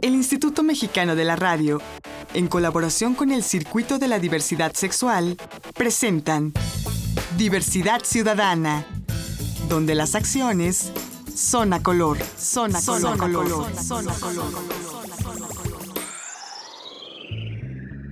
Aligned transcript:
El 0.00 0.14
Instituto 0.14 0.62
Mexicano 0.62 1.14
de 1.14 1.24
la 1.24 1.36
Radio, 1.36 1.80
en 2.34 2.48
colaboración 2.48 3.14
con 3.14 3.30
el 3.30 3.42
Circuito 3.42 3.98
de 3.98 4.08
la 4.08 4.18
Diversidad 4.18 4.72
Sexual, 4.74 5.36
presentan 5.74 6.52
Diversidad 7.36 8.02
Ciudadana, 8.04 8.86
donde 9.68 9.94
las 9.94 10.14
acciones 10.14 10.92
son 11.34 11.72
a 11.72 11.82
color, 11.82 12.18
son 12.36 12.74
a 12.74 12.82
color, 12.82 13.18
color, 13.18 13.76
son 13.76 14.08
a 14.08 14.12
color. 14.14 14.80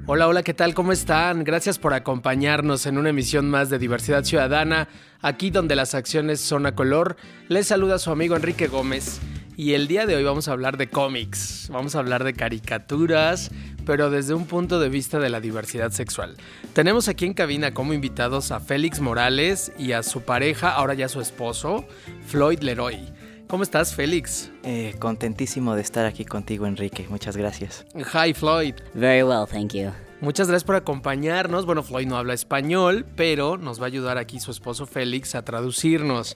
Hola, 0.07 0.27
hola, 0.27 0.43
¿qué 0.43 0.55
tal? 0.55 0.73
¿Cómo 0.73 0.93
están? 0.93 1.45
Gracias 1.45 1.79
por 1.79 1.93
acompañarnos 1.93 2.87
en 2.87 2.97
una 2.97 3.11
emisión 3.11 3.51
más 3.51 3.69
de 3.69 3.79
Diversidad 3.79 4.25
Ciudadana, 4.25 4.89
aquí 5.21 5.51
donde 5.51 5.77
las 5.77 5.95
acciones 5.95 6.41
son 6.41 6.65
a 6.65 6.75
color. 6.75 7.17
Les 7.49 7.67
saluda 7.67 7.99
su 7.99 8.11
amigo 8.11 8.35
Enrique 8.35 8.69
Gómez 8.69 9.21
y 9.59 9.75
el 9.75 9.89
día 9.89 10.07
de 10.07 10.15
hoy 10.15 10.23
vamos 10.23 10.47
a 10.47 10.53
hablar 10.53 10.77
de 10.77 10.89
cómics, 10.89 11.69
vamos 11.73 11.97
a 11.97 11.99
hablar 11.99 12.23
de 12.23 12.33
caricaturas, 12.33 13.51
pero 13.85 14.09
desde 14.09 14.33
un 14.33 14.47
punto 14.47 14.79
de 14.79 14.89
vista 14.89 15.19
de 15.19 15.31
la 15.31 15.41
diversidad 15.41 15.91
sexual. 15.91 16.37
Tenemos 16.75 17.09
aquí 17.09 17.27
en 17.27 17.35
cabina 17.35 17.75
como 17.75 17.93
invitados 17.93 18.53
a 18.53 18.61
Félix 18.61 19.01
Morales 19.01 19.73
y 19.77 19.93
a 19.93 20.05
su 20.05 20.23
pareja, 20.23 20.71
ahora 20.71 20.95
ya 20.95 21.09
su 21.09 21.21
esposo, 21.21 21.85
Floyd 22.29 22.61
Leroy. 22.61 23.01
¿Cómo 23.49 23.65
estás, 23.65 23.97
Félix? 23.97 24.53
Eh, 24.63 24.95
contentísimo 25.01 25.75
de 25.75 25.83
estar 25.83 26.07
aquí 26.07 26.25
contigo, 26.25 26.65
Enrique. 26.65 27.07
Muchas 27.11 27.37
gracias. 27.37 27.85
Hi, 28.15 28.33
Floyd. 28.35 28.75
Very 28.95 29.25
well, 29.25 29.45
thank 29.45 29.73
you. 29.73 29.91
Muchas 30.21 30.49
gracias 30.49 30.65
por 30.65 30.75
acompañarnos. 30.75 31.65
Bueno, 31.65 31.85
Floyd 31.85 32.09
no 32.09 32.17
habla 32.17 32.35
español, 32.35 33.07
pero 33.17 33.57
nos 33.57 33.81
va 33.81 33.85
a 33.85 33.87
ayudar 33.87 34.19
aquí 34.19 34.41
su 34.41 34.51
esposo 34.51 34.85
Félix 34.85 35.37
a 35.37 35.45
traducirnos. 35.45 36.35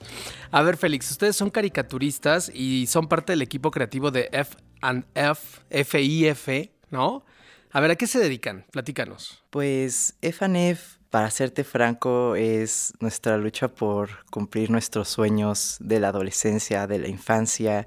A 0.51 0.61
ver, 0.61 0.77
Félix, 0.77 1.11
ustedes 1.11 1.35
son 1.35 1.49
caricaturistas 1.49 2.49
y 2.53 2.87
son 2.87 3.09
parte 3.09 3.33
del 3.33 3.41
equipo 3.41 3.71
creativo 3.71 4.09
de 4.09 4.29
F 4.31 4.55
and 4.81 5.05
F, 5.15 5.83
FIF, 5.83 6.69
¿no? 6.91 7.25
A 7.71 7.81
ver, 7.81 7.91
¿a 7.91 7.95
qué 7.97 8.07
se 8.07 8.19
dedican? 8.19 8.65
Platícanos. 8.71 9.43
Pues 9.49 10.15
F 10.21 10.45
F 10.45 11.03
para 11.09 11.29
serte 11.29 11.63
franco, 11.63 12.35
es 12.35 12.93
nuestra 12.99 13.37
lucha 13.37 13.67
por 13.67 14.25
cumplir 14.31 14.71
nuestros 14.71 15.09
sueños 15.09 15.77
de 15.79 15.99
la 15.99 16.07
adolescencia, 16.07 16.87
de 16.87 16.97
la 16.97 17.07
infancia, 17.07 17.85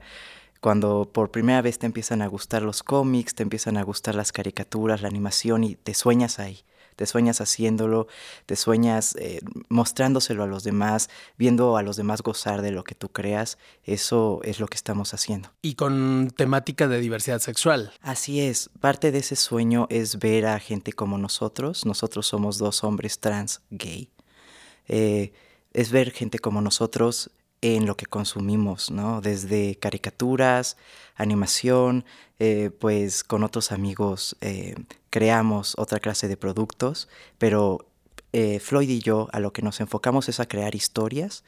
cuando 0.66 1.08
por 1.12 1.30
primera 1.30 1.62
vez 1.62 1.78
te 1.78 1.86
empiezan 1.86 2.22
a 2.22 2.26
gustar 2.26 2.62
los 2.62 2.82
cómics, 2.82 3.36
te 3.36 3.44
empiezan 3.44 3.76
a 3.76 3.84
gustar 3.84 4.16
las 4.16 4.32
caricaturas, 4.32 5.00
la 5.00 5.06
animación 5.06 5.62
y 5.62 5.76
te 5.76 5.94
sueñas 5.94 6.40
ahí 6.40 6.64
te 6.96 7.06
sueñas 7.06 7.40
haciéndolo, 7.40 8.08
te 8.46 8.56
sueñas 8.56 9.14
eh, 9.16 9.40
mostrándoselo 9.68 10.42
a 10.42 10.46
los 10.48 10.64
demás, 10.64 11.08
viendo 11.36 11.76
a 11.76 11.82
los 11.82 11.96
demás 11.96 12.22
gozar 12.22 12.62
de 12.62 12.72
lo 12.72 12.82
que 12.82 12.96
tú 12.96 13.10
creas, 13.10 13.58
eso 13.84 14.40
es 14.42 14.58
lo 14.58 14.66
que 14.66 14.76
estamos 14.76 15.14
haciendo. 15.14 15.52
Y 15.62 15.74
con 15.74 16.32
temática 16.34 16.88
de 16.88 16.98
diversidad 16.98 17.38
sexual. 17.38 17.92
Así 18.00 18.40
es, 18.40 18.70
parte 18.80 19.12
de 19.12 19.18
ese 19.18 19.36
sueño 19.36 19.86
es 19.90 20.18
ver 20.18 20.46
a 20.46 20.58
gente 20.58 20.94
como 20.94 21.18
nosotros, 21.18 21.84
nosotros 21.84 22.26
somos 22.26 22.56
dos 22.56 22.82
hombres 22.82 23.20
trans 23.20 23.60
gay, 23.70 24.08
eh, 24.88 25.32
es 25.74 25.92
ver 25.92 26.10
gente 26.10 26.38
como 26.38 26.62
nosotros 26.62 27.30
en 27.60 27.86
lo 27.86 27.96
que 27.96 28.06
consumimos, 28.06 28.90
¿no? 28.90 29.20
Desde 29.20 29.76
caricaturas, 29.76 30.76
animación, 31.14 32.04
eh, 32.38 32.70
pues 32.78 33.24
con 33.24 33.42
otros 33.44 33.72
amigos 33.72 34.36
eh, 34.40 34.74
creamos 35.10 35.74
otra 35.78 35.98
clase 35.98 36.28
de 36.28 36.36
productos, 36.36 37.08
pero 37.38 37.86
eh, 38.32 38.60
Floyd 38.60 38.90
y 38.90 39.00
yo 39.00 39.28
a 39.32 39.40
lo 39.40 39.52
que 39.52 39.62
nos 39.62 39.80
enfocamos 39.80 40.28
es 40.28 40.40
a 40.40 40.46
crear 40.46 40.74
historias 40.74 41.44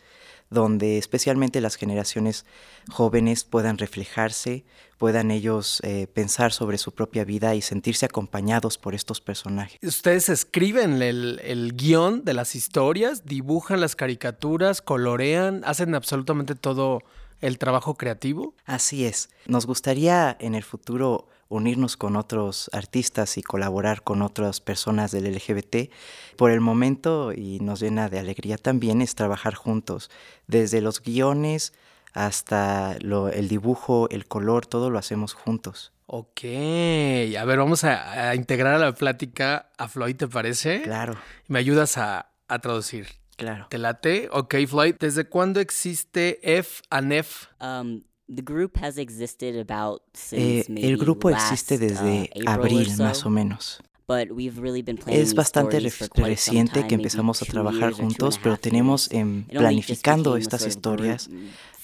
donde 0.50 0.98
especialmente 0.98 1.60
las 1.60 1.77
generaciones 1.77 2.46
jóvenes 2.91 3.44
puedan 3.44 3.78
reflejarse, 3.78 4.64
puedan 4.96 5.30
ellos 5.30 5.80
pensar 6.14 6.52
sobre 6.52 6.78
su 6.78 6.92
propia 6.92 7.24
vida 7.24 7.55
y 7.55 7.62
sentirse 7.62 8.06
acompañados 8.06 8.78
por 8.78 8.94
estos 8.94 9.20
personajes. 9.20 9.78
Ustedes 9.82 10.28
escriben 10.28 11.02
el, 11.02 11.40
el, 11.44 11.74
guion 11.74 12.24
de 12.24 12.34
las 12.34 12.56
historias, 12.56 13.24
dibujan 13.24 13.80
las 13.80 13.95
caricaturas, 13.95 14.83
colorean, 14.83 15.62
hacen 15.64 15.95
absolutamente 15.95 16.55
todo 16.55 17.02
el 17.40 17.58
trabajo 17.58 17.94
creativo? 17.94 18.55
Así 18.64 19.05
es. 19.05 19.28
Nos 19.46 19.67
gustaría 19.67 20.36
en 20.40 20.55
el 20.55 20.62
futuro 20.62 21.28
unirnos 21.48 21.97
con 21.97 22.17
otros 22.17 22.70
artistas 22.73 23.39
y 23.39 23.42
colaborar 23.42 24.03
con 24.03 24.23
otras 24.23 24.61
personas 24.61 25.11
del 25.11 25.33
LGBT. 25.33 25.91
Por 26.36 26.51
el 26.51 26.61
momento, 26.61 27.33
y 27.33 27.61
nos 27.61 27.81
llena 27.81 28.09
de 28.09 28.19
alegría 28.19 28.57
también, 28.59 29.03
es 29.03 29.14
trabajar 29.14 29.55
juntos. 29.55 30.11
Desde 30.47 30.81
los 30.81 31.03
guiones 31.03 31.73
hasta 32.13 32.97
el 32.97 33.48
dibujo, 33.48 34.09
el 34.11 34.27
color, 34.27 34.67
todo 34.67 34.91
lo 34.91 34.98
hacemos 34.98 35.35
juntos. 35.35 35.92
Ok, 36.07 36.41
a 36.45 37.45
ver, 37.45 37.59
vamos 37.59 37.85
a, 37.85 38.35
integrar 38.35 38.75
a 38.75 38.79
la 38.79 38.95
plática 38.95 39.70
a 39.77 39.89
Floyd, 39.89 40.17
¿te 40.17 40.27
parece? 40.27 40.83
Claro. 40.83 41.17
¿Me 41.48 41.59
ayudas 41.59 41.98
a, 41.98 42.30
a 42.48 42.59
traducir? 42.61 43.07
Claro. 43.36 43.67
¿Te 43.70 43.79
late? 43.79 44.29
Ok, 44.33 44.57
Floyd. 44.67 44.97
¿Desde 44.98 45.29
cuándo 45.29 45.61
existe 45.61 46.41
F 46.59 46.83
and 46.91 47.13
F? 47.13 47.47
Um, 47.61 48.03
the 48.28 48.42
group 48.42 48.77
has 48.78 48.98
existed 48.98 49.58
about 49.58 50.02
eh, 50.33 50.64
el 50.68 50.96
grupo 50.98 51.30
existe 51.30 51.78
desde 51.78 52.30
uh, 52.34 52.50
abril, 52.50 52.89
más 52.98 53.24
o 53.24 53.30
menos. 53.30 53.80
But 54.06 54.30
we've 54.30 54.58
really 54.58 54.80
been 54.83 54.98
es 55.06 55.34
bastante 55.34 55.80
reciente 56.14 56.86
que 56.86 56.94
empezamos 56.94 57.42
a 57.42 57.44
trabajar 57.44 57.92
juntos, 57.92 58.38
pero 58.42 58.56
tenemos 58.56 59.11
en 59.12 59.44
planificando 59.44 60.38
estas 60.38 60.67
historias 60.67 61.28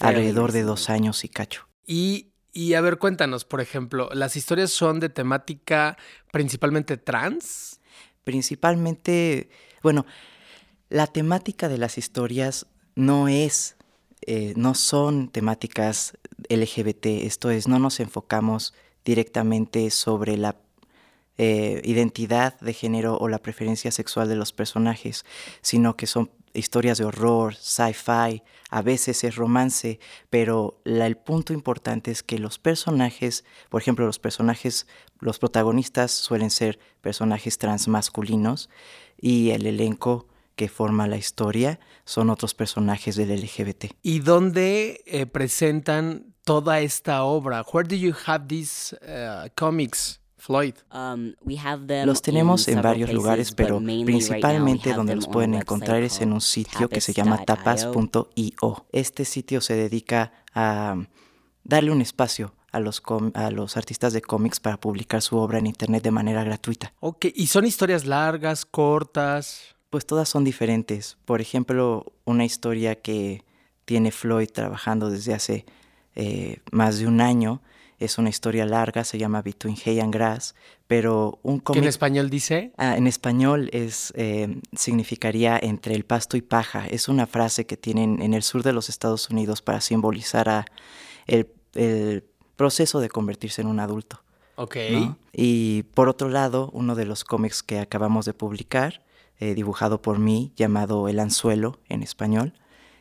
alrededor 0.00 0.52
de 0.52 0.62
dos 0.62 0.88
años 0.88 1.22
y 1.24 1.28
cacho. 1.28 1.68
Y, 1.86 2.28
y 2.54 2.74
a 2.74 2.80
ver, 2.80 2.96
cuéntanos, 2.96 3.44
por 3.44 3.60
ejemplo, 3.60 4.08
¿las 4.14 4.36
historias 4.36 4.70
son 4.70 5.00
de 5.00 5.10
temática 5.10 5.98
principalmente 6.32 6.96
trans? 6.96 7.80
Principalmente, 8.24 9.50
bueno, 9.82 10.06
la 10.88 11.06
temática 11.06 11.68
de 11.68 11.76
las 11.76 11.98
historias 11.98 12.66
no 12.94 13.28
es, 13.28 13.76
eh, 14.26 14.54
no 14.56 14.74
son 14.74 15.28
temáticas 15.28 16.16
LGBT, 16.48 17.06
esto 17.06 17.50
es, 17.50 17.68
no 17.68 17.78
nos 17.78 18.00
enfocamos 18.00 18.74
directamente 19.04 19.90
sobre 19.90 20.36
la 20.36 20.56
eh, 21.36 21.82
identidad 21.84 22.58
de 22.60 22.72
género 22.72 23.16
o 23.18 23.28
la 23.28 23.42
preferencia 23.42 23.90
sexual 23.90 24.28
de 24.28 24.36
los 24.36 24.52
personajes, 24.52 25.24
sino 25.62 25.96
que 25.96 26.06
son 26.06 26.30
historias 26.54 26.98
de 26.98 27.04
horror, 27.04 27.56
sci-fi, 27.56 28.42
a 28.70 28.82
veces 28.82 29.24
es 29.24 29.34
romance, 29.34 29.98
pero 30.30 30.80
el 30.84 31.16
punto 31.16 31.52
importante 31.52 32.10
es 32.10 32.22
que 32.22 32.38
los 32.38 32.58
personajes, 32.58 33.44
por 33.68 33.82
ejemplo, 33.82 34.06
los 34.06 34.20
personajes, 34.20 34.86
los 35.18 35.38
protagonistas 35.38 36.12
suelen 36.12 36.50
ser 36.50 36.78
personajes 37.00 37.58
transmasculinos 37.58 38.70
y 39.20 39.50
el 39.50 39.66
elenco 39.66 40.28
que 40.56 40.68
forma 40.68 41.06
la 41.06 41.16
historia 41.16 41.80
son 42.04 42.30
otros 42.30 42.54
personajes 42.54 43.16
del 43.16 43.30
LGBT. 43.30 43.86
¿Y 44.02 44.20
dónde 44.20 45.02
eh, 45.06 45.26
presentan 45.26 46.34
toda 46.44 46.80
esta 46.80 47.24
obra? 47.24 47.64
Where 47.72 47.88
do 47.88 47.96
you 47.96 48.14
have 48.26 48.46
these 48.48 48.96
uh, 49.02 49.48
comics? 49.56 50.20
Floyd. 50.44 50.74
Um, 50.92 51.32
los 52.04 52.20
tenemos 52.20 52.68
en 52.68 52.82
varios 52.82 53.10
lugares, 53.10 53.52
pero 53.52 53.78
principalmente 53.78 54.92
donde 54.92 55.16
los 55.16 55.26
pueden 55.26 55.54
encontrar 55.54 56.02
es 56.02 56.20
en 56.20 56.34
un 56.34 56.42
sitio 56.42 56.90
que 56.90 57.00
se 57.00 57.14
llama 57.14 57.46
tapas.io. 57.46 58.86
Este 58.92 59.24
sitio 59.24 59.62
se 59.62 59.74
dedica 59.74 60.32
a 60.52 60.96
darle 61.62 61.92
un 61.92 62.02
espacio 62.02 62.52
a 62.72 62.80
los, 62.80 63.02
a 63.32 63.50
los 63.50 63.78
artistas 63.78 64.12
de 64.12 64.20
cómics 64.20 64.60
para 64.60 64.78
publicar 64.78 65.22
su 65.22 65.38
obra 65.38 65.58
en 65.58 65.66
Internet 65.66 66.02
de 66.02 66.10
manera 66.10 66.44
gratuita. 66.44 66.92
Ok, 67.00 67.26
¿y 67.34 67.46
son 67.46 67.64
historias 67.64 68.04
largas, 68.04 68.66
cortas? 68.66 69.73
Pues 69.94 70.06
todas 70.06 70.28
son 70.28 70.42
diferentes. 70.42 71.18
Por 71.24 71.40
ejemplo, 71.40 72.12
una 72.24 72.44
historia 72.44 72.96
que 72.96 73.44
tiene 73.84 74.10
Floyd 74.10 74.48
trabajando 74.52 75.08
desde 75.08 75.34
hace 75.34 75.66
eh, 76.16 76.58
más 76.72 76.98
de 76.98 77.06
un 77.06 77.20
año 77.20 77.62
es 78.00 78.18
una 78.18 78.28
historia 78.28 78.66
larga, 78.66 79.04
se 79.04 79.18
llama 79.18 79.40
Between 79.40 79.76
Hay 79.86 80.00
and 80.00 80.12
Grass, 80.12 80.56
pero 80.88 81.38
un 81.44 81.60
cómic... 81.60 81.80
¿Qué 81.80 81.84
en 81.84 81.88
español 81.88 82.28
dice? 82.28 82.72
Ah, 82.76 82.96
en 82.96 83.06
español 83.06 83.70
es, 83.72 84.12
eh, 84.16 84.60
significaría 84.76 85.60
entre 85.62 85.94
el 85.94 86.04
pasto 86.04 86.36
y 86.36 86.42
paja. 86.42 86.88
Es 86.88 87.06
una 87.08 87.28
frase 87.28 87.64
que 87.64 87.76
tienen 87.76 88.20
en 88.20 88.34
el 88.34 88.42
sur 88.42 88.64
de 88.64 88.72
los 88.72 88.88
Estados 88.88 89.30
Unidos 89.30 89.62
para 89.62 89.80
simbolizar 89.80 90.48
a 90.48 90.64
el, 91.28 91.46
proceso 92.56 92.98
de 92.98 93.08
convertirse 93.10 93.62
en 93.62 93.68
un 93.68 93.78
adulto. 93.78 94.24
Ok. 94.56 94.76
Y 95.32 95.84
por 95.94 96.08
otro 96.08 96.30
lado, 96.30 96.68
uno 96.72 96.96
de 96.96 97.04
los 97.04 97.22
cómics 97.22 97.62
que 97.62 97.78
acabamos 97.78 98.24
de 98.24 98.34
publicar 98.34 99.04
eh, 99.40 99.54
dibujado 99.54 100.00
por 100.00 100.18
mí 100.18 100.52
llamado 100.56 101.08
El 101.08 101.20
Anzuelo 101.20 101.80
en 101.88 102.02
español. 102.02 102.54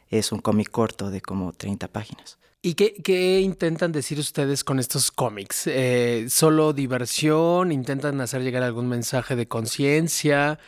Es 0.10 0.32
un 0.32 0.40
cómic 0.40 0.70
corto 0.70 1.10
de 1.10 1.22
como 1.22 1.54
30 1.54 1.88
páginas. 1.88 2.38
¿Y 2.66 2.76
qué, 2.76 3.42
intentan 3.42 3.92
decir 3.92 4.20
ustedes 4.20 4.64
con 4.64 4.80
estos 4.80 5.12
cómics? 5.12 5.68
Eh, 5.68 6.28
¿Solo 6.30 6.72
diversión? 6.72 7.74
¿Intentan 7.74 8.22
hacer 8.22 8.42
llegar 8.42 8.64
algún 8.64 8.88
mensaje 8.88 9.36
de 9.36 9.50
conciencia? 9.50 10.60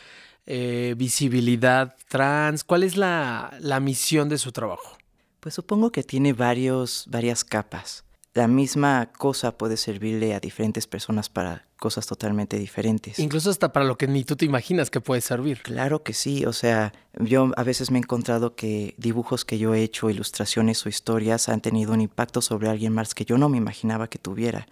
Eh, 0.44 0.94
¿Visibilidad 0.98 1.96
trans? 2.08 2.64
¿Cuál 2.64 2.82
es 2.82 2.98
la, 2.98 3.56
la, 3.60 3.80
misión 3.80 4.28
de 4.28 4.36
su 4.36 4.52
trabajo? 4.52 4.98
Pues 5.40 5.54
supongo 5.54 5.90
que 5.90 6.02
tiene 6.02 6.34
varios, 6.34 7.06
varias 7.08 7.44
capas. 7.44 8.05
La 8.36 8.48
misma 8.48 9.10
cosa 9.16 9.56
puede 9.56 9.78
servirle 9.78 10.34
a 10.34 10.40
diferentes 10.40 10.86
personas 10.86 11.30
para 11.30 11.64
cosas 11.78 12.06
totalmente 12.06 12.58
diferentes. 12.58 13.18
Incluso 13.18 13.48
hasta 13.48 13.72
para 13.72 13.86
lo 13.86 13.96
que 13.96 14.06
ni 14.06 14.24
tú 14.24 14.36
te 14.36 14.44
imaginas 14.44 14.90
que 14.90 15.00
puede 15.00 15.22
servir. 15.22 15.62
Claro 15.62 16.02
que 16.02 16.12
sí, 16.12 16.44
o 16.44 16.52
sea, 16.52 16.92
yo 17.18 17.50
a 17.56 17.62
veces 17.62 17.90
me 17.90 17.98
he 17.98 18.02
encontrado 18.02 18.54
que 18.54 18.94
dibujos 18.98 19.46
que 19.46 19.56
yo 19.56 19.74
he 19.74 19.82
hecho, 19.82 20.10
ilustraciones 20.10 20.84
o 20.84 20.90
historias 20.90 21.48
han 21.48 21.62
tenido 21.62 21.94
un 21.94 22.02
impacto 22.02 22.42
sobre 22.42 22.68
alguien 22.68 22.92
más 22.92 23.14
que 23.14 23.24
yo 23.24 23.38
no 23.38 23.48
me 23.48 23.56
imaginaba 23.56 24.10
que 24.10 24.18
tuviera. 24.18 24.68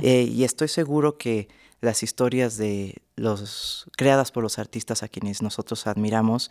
Eh, 0.00 0.22
y 0.22 0.44
estoy 0.44 0.68
seguro 0.68 1.18
que 1.18 1.48
las 1.82 2.02
historias 2.02 2.56
de 2.56 3.02
los 3.16 3.84
creadas 3.98 4.32
por 4.32 4.42
los 4.42 4.58
artistas 4.58 5.02
a 5.02 5.08
quienes 5.08 5.42
nosotros 5.42 5.86
admiramos, 5.86 6.50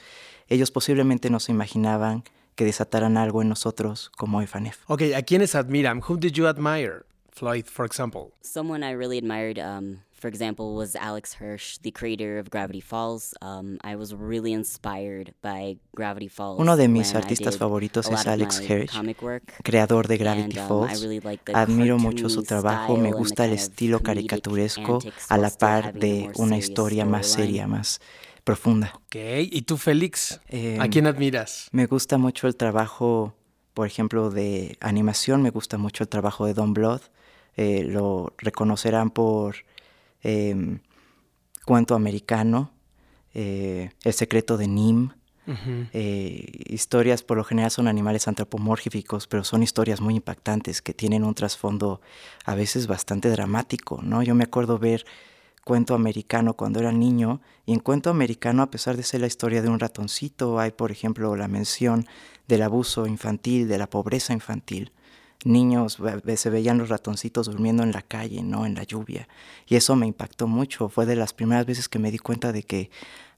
ellos 0.49 0.69
posiblemente 0.69 1.31
no 1.31 1.39
se 1.39 1.51
imaginaban 1.51 2.23
que 2.55 2.65
desataran 2.65 3.17
algo 3.17 3.41
en 3.41 3.49
nosotros 3.49 4.11
como 4.17 4.41
Efanef. 4.41 4.79
Ok, 4.87 5.01
¿a 5.15 5.21
quiénes 5.21 5.55
admiran? 5.55 6.01
Who 6.07 6.17
did 6.17 6.33
you 6.33 6.47
admire? 6.47 7.03
Floyd, 7.31 7.65
for 7.65 7.85
example. 7.85 8.31
Someone 8.41 8.83
I 8.83 8.93
really 8.93 9.17
admired, 9.17 9.57
um, 9.57 10.01
for 10.11 10.27
example, 10.27 10.75
was 10.75 10.95
Alex 10.95 11.33
Hirsch, 11.33 11.79
the 11.81 11.91
creator 11.91 12.37
of 12.37 12.51
Gravity 12.51 12.79
Falls. 12.79 13.33
Um, 13.41 13.79
I 13.83 13.95
was 13.95 14.13
really 14.13 14.53
inspired 14.53 15.33
by 15.41 15.77
Gravity 15.95 16.27
Falls. 16.27 16.59
Uno 16.59 16.77
de 16.77 16.87
mis 16.87 17.15
artistas 17.15 17.57
favoritos 17.57 18.07
es 18.11 18.27
Alex 18.27 18.61
Hirsch, 18.61 18.93
creador 19.63 20.07
de 20.07 20.17
Gravity 20.17 20.59
and, 20.59 20.59
um, 20.59 20.67
Falls. 20.67 20.91
I 20.91 21.01
really 21.01 21.19
like 21.21 21.43
the 21.43 21.53
Admiro 21.57 21.97
mucho 21.97 22.29
su 22.29 22.43
trabajo, 22.43 22.97
me 22.97 23.11
gusta 23.11 23.45
el 23.45 23.53
estilo 23.53 24.01
caricaturesco 24.01 24.99
a 25.29 25.37
la 25.39 25.49
par 25.49 25.93
de 25.93 26.31
una 26.35 26.57
historia 26.57 27.03
más 27.03 27.25
seria, 27.25 27.67
más 27.67 27.99
profunda. 28.43 28.91
Ok, 28.95 29.15
¿y 29.41 29.61
tú, 29.63 29.77
Félix? 29.77 30.41
Eh, 30.49 30.77
¿A 30.79 30.87
quién 30.87 31.07
admiras? 31.07 31.69
Me 31.71 31.85
gusta 31.85 32.17
mucho 32.17 32.47
el 32.47 32.55
trabajo, 32.55 33.35
por 33.73 33.87
ejemplo, 33.87 34.29
de 34.29 34.77
animación, 34.81 35.41
me 35.41 35.49
gusta 35.49 35.77
mucho 35.77 36.03
el 36.03 36.09
trabajo 36.09 36.45
de 36.45 36.53
Don 36.53 36.73
Blood. 36.73 37.01
Eh, 37.55 37.83
lo 37.83 38.33
reconocerán 38.37 39.11
por 39.11 39.55
em, 40.21 40.79
Cuento 41.65 41.95
Americano, 41.95 42.71
eh, 43.33 43.91
El 44.03 44.13
secreto 44.13 44.57
de 44.57 44.67
Nim. 44.67 45.09
Eh, 45.91 46.45
historias 46.67 47.21
por 47.21 47.35
lo 47.35 47.43
general 47.43 47.69
son 47.69 47.89
animales 47.89 48.29
antropomórficos, 48.29 49.27
pero 49.27 49.43
son 49.43 49.61
historias 49.61 49.99
muy 49.99 50.15
impactantes 50.15 50.81
que 50.81 50.93
tienen 50.93 51.25
un 51.25 51.35
trasfondo 51.35 51.99
a 52.45 52.55
veces 52.55 52.87
bastante 52.87 53.29
dramático, 53.29 53.99
¿no? 54.01 54.23
Yo 54.23 54.35
me 54.35 54.45
acuerdo 54.45 54.79
ver 54.79 55.05
cuento 55.63 55.95
americano 55.95 56.55
cuando 56.55 56.79
era 56.79 56.91
niño 56.91 57.41
y 57.65 57.73
en 57.73 57.79
cuento 57.79 58.09
americano 58.09 58.63
a 58.63 58.71
pesar 58.71 58.97
de 58.97 59.03
ser 59.03 59.21
la 59.21 59.27
historia 59.27 59.61
de 59.61 59.69
un 59.69 59.79
ratoncito 59.79 60.59
hay 60.59 60.71
por 60.71 60.91
ejemplo 60.91 61.35
la 61.35 61.47
mención 61.47 62.05
del 62.47 62.61
abuso 62.61 63.07
infantil, 63.07 63.67
de 63.67 63.77
la 63.77 63.89
pobreza 63.89 64.33
infantil. 64.33 64.91
Niños 65.45 65.99
se 66.35 66.49
veían 66.49 66.77
los 66.77 66.89
ratoncitos 66.89 67.47
durmiendo 67.47 67.83
en 67.83 67.91
la 67.91 68.01
calle, 68.01 68.41
no 68.43 68.65
en 68.65 68.75
la 68.75 68.83
lluvia. 68.83 69.27
Y 69.67 69.75
eso 69.75 69.95
me 69.95 70.07
impactó 70.07 70.47
mucho. 70.47 70.87
Fue 70.87 71.05
de 71.05 71.17
las 71.17 71.33
primeras 71.33 71.65
veces 71.65 71.89
que 71.89 71.99
me 71.99 72.11
di 72.11 72.17
cuenta 72.17 72.53
de 72.53 72.63
que 72.63 72.89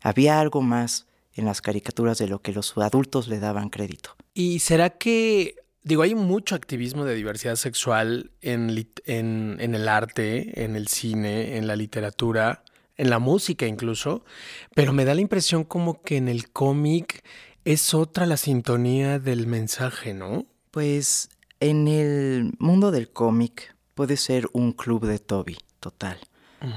había 0.01 0.39
algo 0.39 0.62
más 0.62 1.07
en 1.33 1.45
las 1.45 1.62
caricaturas 1.62 2.18
de 2.19 2.28
lo 2.28 2.42
que 2.42 2.51
los 2.51 2.78
adultos 2.78 3.28
le 3.28 3.39
daban 3.39 3.69
crédito. 3.69 4.16
¿Y 4.33 4.60
será 4.60 4.92
que, 4.92 5.56
digo, 5.85 6.01
hay 6.01 6.15
mucho 6.15 6.55
activismo 6.55 7.05
de 7.05 7.15
diversidad 7.15 7.55
sexual 7.55 8.31
en, 8.41 8.71
lit- 8.75 9.01
en, 9.05 9.55
en 9.61 9.73
el 9.75 9.87
arte, 9.87 10.63
en 10.65 10.75
el 10.75 10.87
cine, 10.89 11.55
en 11.57 11.67
la 11.67 11.75
literatura, 11.77 12.63
en 12.97 13.09
la 13.09 13.19
música 13.19 13.65
incluso, 13.67 14.25
pero 14.73 14.91
me 14.93 15.05
da 15.05 15.13
la 15.15 15.21
impresión 15.21 15.63
como 15.63 16.01
que 16.01 16.17
en 16.17 16.27
el 16.27 16.49
cómic 16.49 17.23
es 17.63 17.93
otra 17.93 18.25
la 18.25 18.37
sintonía 18.37 19.19
del 19.19 19.47
mensaje, 19.47 20.13
¿no? 20.13 20.45
Pues 20.71 21.29
en 21.59 21.87
el 21.87 22.53
mundo 22.59 22.91
del 22.91 23.09
cómic 23.09 23.75
puede 23.93 24.17
ser 24.17 24.47
un 24.53 24.71
club 24.73 25.05
de 25.05 25.19
Toby, 25.19 25.57
total. 25.79 26.17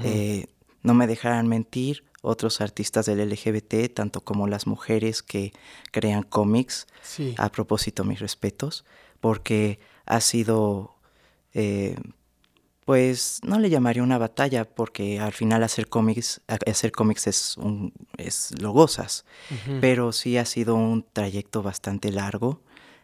Eh, 0.03 0.45
no 0.83 0.93
me 0.93 1.07
dejarán 1.07 1.47
mentir, 1.47 2.03
otros 2.21 2.61
artistas 2.61 3.05
del 3.05 3.19
LGBT, 3.19 3.87
tanto 3.93 4.21
como 4.21 4.47
las 4.47 4.67
mujeres 4.67 5.23
que 5.23 5.53
crean 5.91 6.23
cómics, 6.23 6.87
Sí. 7.01 7.35
a 7.37 7.49
propósito 7.51 8.03
mis 8.03 8.19
respetos, 8.19 8.83
porque 9.19 9.79
ha 10.05 10.19
sido, 10.21 10.95
eh, 11.53 11.95
pues 12.85 13.39
no 13.43 13.59
le 13.59 13.69
llamaría 13.69 14.01
una 14.03 14.17
batalla, 14.17 14.65
porque 14.65 15.19
al 15.19 15.31
final 15.33 15.63
hacer 15.63 15.87
cómics, 15.87 16.41
hacer 16.47 16.91
cómics 16.91 17.27
es, 17.27 17.57
un, 17.57 17.93
es 18.17 18.59
lo 18.59 18.71
gozas, 18.71 19.25
pero 19.79 20.11
sí 20.11 20.37
ha 20.37 20.45
sido 20.45 20.75
un 20.75 21.05
trayecto 21.13 21.61
bastante 21.61 22.11
largo. 22.11 22.61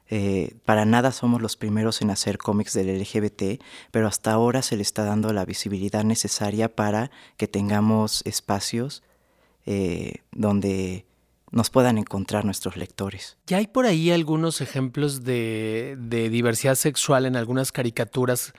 Eh, 0.09 0.57
para 0.65 0.85
nada 0.85 1.11
somos 1.11 1.41
los 1.41 1.57
primeros 1.57 2.01
en 2.01 2.11
hacer 2.11 2.37
cómics 2.37 2.73
del 2.73 2.99
LGBT, 2.99 3.61
pero 3.91 4.07
hasta 4.07 4.31
ahora 4.31 4.61
se 4.61 4.75
le 4.75 4.83
está 4.83 5.03
dando 5.03 5.33
la 5.33 5.45
visibilidad 5.45 6.03
necesaria 6.03 6.75
para 6.75 7.11
que 7.37 7.47
tengamos 7.47 8.21
espacios 8.25 9.03
eh, 9.65 10.17
donde 10.31 11.05
nos 11.51 11.69
puedan 11.69 11.97
encontrar 11.97 12.45
nuestros 12.45 12.75
lectores. 12.75 13.37
Ya 13.47 13.57
hay 13.57 13.67
por 13.67 13.85
ahí 13.85 14.11
algunos 14.11 14.61
ejemplos 14.61 15.23
de, 15.23 15.95
de 15.97 16.29
diversidad 16.29 16.75
sexual 16.75 17.25
en 17.25 17.35
algunas 17.35 17.71
caricaturas 17.71 18.53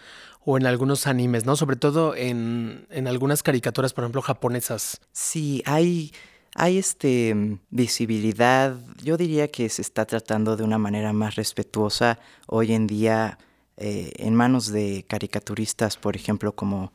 o 0.45 0.57
en 0.57 0.67
algunos 0.67 1.07
animes, 1.07 1.45
¿no? 1.45 1.57
Sobre 1.57 1.77
todo 1.77 2.15
en, 2.15 2.87
en 2.91 3.09
algunas 3.09 3.43
caricaturas, 3.43 3.93
por 3.93 4.05
ejemplo, 4.05 4.23
japonesas. 4.23 5.01
Sí, 5.13 5.63
hay, 5.67 6.13
hay 6.57 6.79
este, 6.79 7.35
mm, 7.35 7.59
visibilidad. 7.71 8.77
Yo 9.03 9.17
diría 9.17 9.49
que 9.49 9.69
se 9.69 9.83
está 9.83 10.07
tratando 10.07 10.57
de 10.57 10.65
una 10.65 10.79
manera 10.79 11.13
más 11.13 11.37
respetuosa 11.37 12.19
hoy 12.47 12.73
en 12.73 12.87
día 12.87 13.39
eh, 13.77 14.13
en 14.17 14.35
manos 14.35 14.69
de 14.73 15.05
caricaturistas, 15.07 15.99
por 15.99 16.17
ejemplo, 16.17 16.53
como 16.53 16.93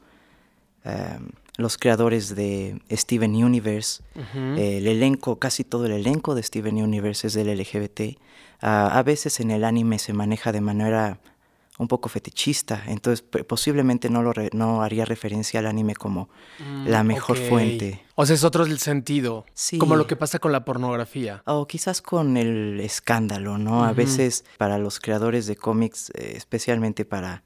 em, 0.83 1.29
los 1.57 1.77
creadores 1.77 2.35
de 2.35 2.81
Steven 2.91 3.35
Universe. 3.35 4.01
El 4.33 4.87
elenco, 4.87 5.37
casi 5.37 5.63
todo 5.63 5.85
el 5.85 5.91
elenco 5.91 6.33
de 6.33 6.41
Steven 6.41 6.81
Universe 6.81 7.27
es 7.27 7.33
del 7.33 7.55
LGBT. 7.55 8.17
Ah, 8.61 8.97
a 8.97 9.03
veces 9.03 9.39
en 9.39 9.51
el 9.51 9.63
anime 9.63 9.99
se 9.99 10.13
maneja 10.13 10.51
de 10.51 10.61
manera 10.61 11.19
un 11.81 11.87
poco 11.87 12.09
fetichista, 12.09 12.83
entonces 12.87 13.21
posiblemente 13.47 14.09
no, 14.09 14.21
lo 14.21 14.33
re- 14.33 14.51
no 14.53 14.83
haría 14.83 15.03
referencia 15.03 15.59
al 15.59 15.65
anime 15.65 15.95
como 15.95 16.29
la 16.85 17.03
mejor 17.03 17.37
fuente. 17.37 18.03
O 18.15 18.25
sea, 18.25 18.35
es 18.35 18.43
otro 18.43 18.65
el 18.65 18.77
sentido. 18.77 19.45
Sí. 19.53 19.77
Como 19.79 19.95
lo 19.95 20.05
que 20.05 20.15
pasa 20.15 20.37
con 20.39 20.51
la 20.51 20.63
pornografía. 20.63 21.41
O 21.45 21.65
quizás 21.65 22.01
con 22.01 22.37
el 22.37 22.79
escándalo, 22.79 23.57
¿no? 23.57 23.83
A 23.83 23.93
veces 23.93 24.45
para 24.57 24.77
los 24.77 24.99
creadores 24.99 25.47
de 25.47 25.55
cómics, 25.55 26.11
eh, 26.11 26.33
especialmente 26.35 27.03
para 27.03 27.43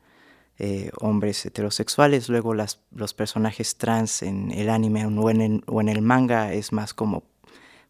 eh, 0.59 0.91
hombres 0.99 1.45
heterosexuales, 1.45 2.27
luego 2.29 2.53
las, 2.53 2.81
los 2.91 3.13
personajes 3.13 3.77
trans 3.77 4.21
en 4.21 4.51
el 4.51 4.69
anime 4.69 5.05
o 5.05 5.29
en 5.29 5.41
el, 5.41 5.63
o 5.67 5.79
en 5.81 5.87
el 5.89 6.01
manga 6.01 6.51
es 6.53 6.71
más 6.73 6.93
como 6.93 7.23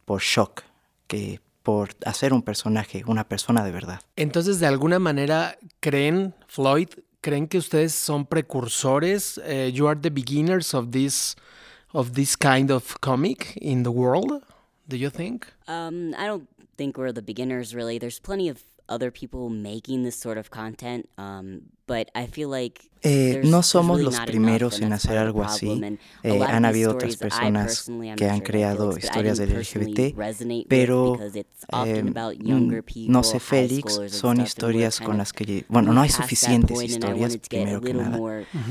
por 0.06 0.22
shock 0.22 0.62
que 1.08 1.40
por 1.66 1.90
hacer 2.06 2.32
un 2.32 2.44
personaje, 2.44 3.04
una 3.08 3.28
persona 3.28 3.66
de 3.66 3.72
verdad. 3.72 4.00
Entonces, 4.16 4.60
de 4.60 4.68
alguna 4.68 5.00
manera, 5.00 5.58
¿creen, 5.82 6.36
Floyd, 6.48 6.90
creen 7.22 7.48
que 7.48 7.58
ustedes 7.58 7.94
son 7.94 8.28
precursores? 8.28 9.42
Eh, 9.44 9.72
you 9.74 9.88
are 9.88 10.00
the 10.00 10.12
beginners 10.12 10.76
of 10.76 10.92
this, 10.92 11.36
of 11.92 12.12
this 12.12 12.38
kind 12.38 12.70
of 12.70 12.96
comic 13.02 13.58
in 13.58 13.82
the 13.82 13.90
world? 13.90 14.44
Do 14.88 14.96
you 14.96 15.10
think? 15.10 15.48
Um, 15.68 16.14
I 16.14 16.28
don't 16.28 16.48
think 16.78 16.98
we're 16.98 17.12
the 17.12 17.24
beginners 17.24 17.74
really. 17.74 17.98
There's 17.98 18.20
plenty 18.20 18.48
of 18.48 18.62
other 18.88 19.12
people 19.12 19.50
making 19.50 20.04
this 20.04 20.16
sort 20.16 20.38
of 20.38 20.50
content, 20.50 21.10
um, 21.18 21.62
but 21.88 22.10
I 22.16 22.28
feel 22.28 22.50
like 22.50 22.90
Eh, 23.08 23.42
no 23.44 23.62
somos 23.62 23.98
really 23.98 24.12
los 24.18 24.20
primeros 24.26 24.82
en 24.82 24.92
hacer 24.92 25.20
algo 25.20 25.44
así. 25.44 25.80
Eh, 26.24 26.42
han 26.42 26.66
habido 26.66 26.92
otras 26.92 27.18
personas 27.18 27.86
que 28.16 28.28
han 28.28 28.40
creado 28.40 28.98
historias 28.98 29.38
del 29.38 29.52
LGBT, 29.54 30.16
pero 30.68 31.16
eh, 31.22 32.04
younger 32.40 32.84
mm, 32.84 33.12
no 33.12 33.22
sé, 33.22 33.40
Félix, 33.40 34.02
son 34.08 34.42
historias 34.42 35.00
con 35.00 35.20
las 35.20 35.34
que, 35.34 35.66
bueno, 35.70 35.94
no 35.94 36.02
hay 36.02 36.10
suficientes 36.10 36.82
historias, 36.82 37.38
primero 37.38 37.80
que 37.80 37.94
nada. 37.94 38.20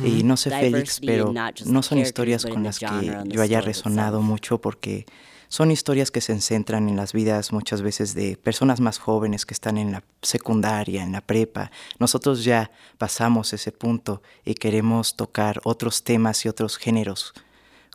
Y 0.05 0.25
no 0.25 0.37
sé, 0.37 0.51
Félix, 0.51 0.99
pero 0.99 1.33
no 1.67 1.83
son 1.85 1.99
historias 1.99 2.45
con 2.45 2.65
las 2.65 2.81
que 2.81 3.17
yo 3.27 3.41
haya 3.41 3.61
resonado 3.61 4.21
mucho 4.21 4.61
porque 4.61 5.07
son 5.55 5.71
historias 5.71 6.11
que 6.11 6.21
se 6.21 6.41
centran 6.41 6.89
en 6.89 6.97
las 6.97 7.13
vidas 7.13 7.53
muchas 7.53 7.81
veces 7.81 8.13
de 8.17 8.37
personas 8.37 8.81
más 8.81 8.99
jóvenes 8.99 9.47
que 9.47 9.55
están 9.55 9.79
en 9.79 9.93
la 9.93 10.03
secundaria, 10.21 11.05
en 11.05 11.13
la 11.13 11.21
prepa. 11.21 11.71
Nosotros 12.01 12.43
ya 12.43 12.73
pasamos 12.99 13.53
ese 13.53 13.71
punto 13.71 14.21
y 14.45 14.55
queremos 14.55 15.15
tocar 15.15 15.61
otros 15.63 16.03
temas 16.03 16.45
y 16.45 16.49
otros 16.49 16.77
géneros 16.77 17.35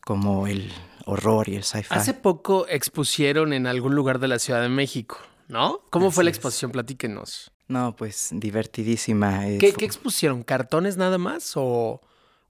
como 0.06 0.48
el 0.48 0.72
horror 1.06 1.50
y 1.50 1.58
el 1.58 1.66
sci-fi. 1.66 1.88
Hace 1.96 2.14
poco 2.14 2.66
expusieron 2.70 3.52
en 3.52 3.68
algún 3.68 3.94
lugar 3.94 4.20
de 4.20 4.30
la 4.30 4.40
Ciudad 4.40 4.62
de 4.62 4.70
México, 4.70 5.18
¿no? 5.50 5.82
¿Cómo 5.90 6.12
fue 6.12 6.24
la 6.24 6.30
es. 6.30 6.38
exposición? 6.38 6.72
Platíquenos. 6.72 7.52
No, 7.68 7.94
pues 7.94 8.30
divertidísima. 8.32 9.50
eh, 9.50 9.58
¿Qué, 9.58 9.74
fu- 9.74 9.80
qué 9.80 9.86
expusieron? 9.86 10.44
¿Cartones 10.44 10.96
nada 10.96 11.18
más 11.18 11.52
o, 11.58 12.00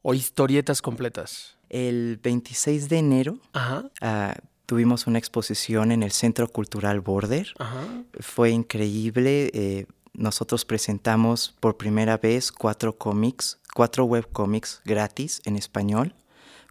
o 0.03 0.13
historietas 0.13 0.83
completas? 0.83 1.57
El 1.67 2.19
26 2.21 2.89
de 2.89 2.97
enero 2.99 3.39
Ajá, 3.53 3.89
ah, 4.01 4.35
tuvimos 4.69 5.07
una 5.07 5.17
exposición 5.17 5.91
en 5.91 6.03
el 6.03 6.11
Centro 6.11 6.47
Cultural 6.47 6.99
Border. 6.99 7.55
ajá. 7.57 8.03
Fue 8.19 8.51
increíble. 8.51 9.49
eh, 9.51 9.87
nosotros 10.13 10.63
presentamos 10.63 11.55
por 11.59 11.75
primera 11.75 12.17
vez 12.17 12.51
cuatro 12.51 12.95
cómics, 12.95 13.57
cuatro 13.73 14.05
webcómics 14.05 14.81
gratis 14.85 15.41
en 15.45 15.55
español, 15.55 16.13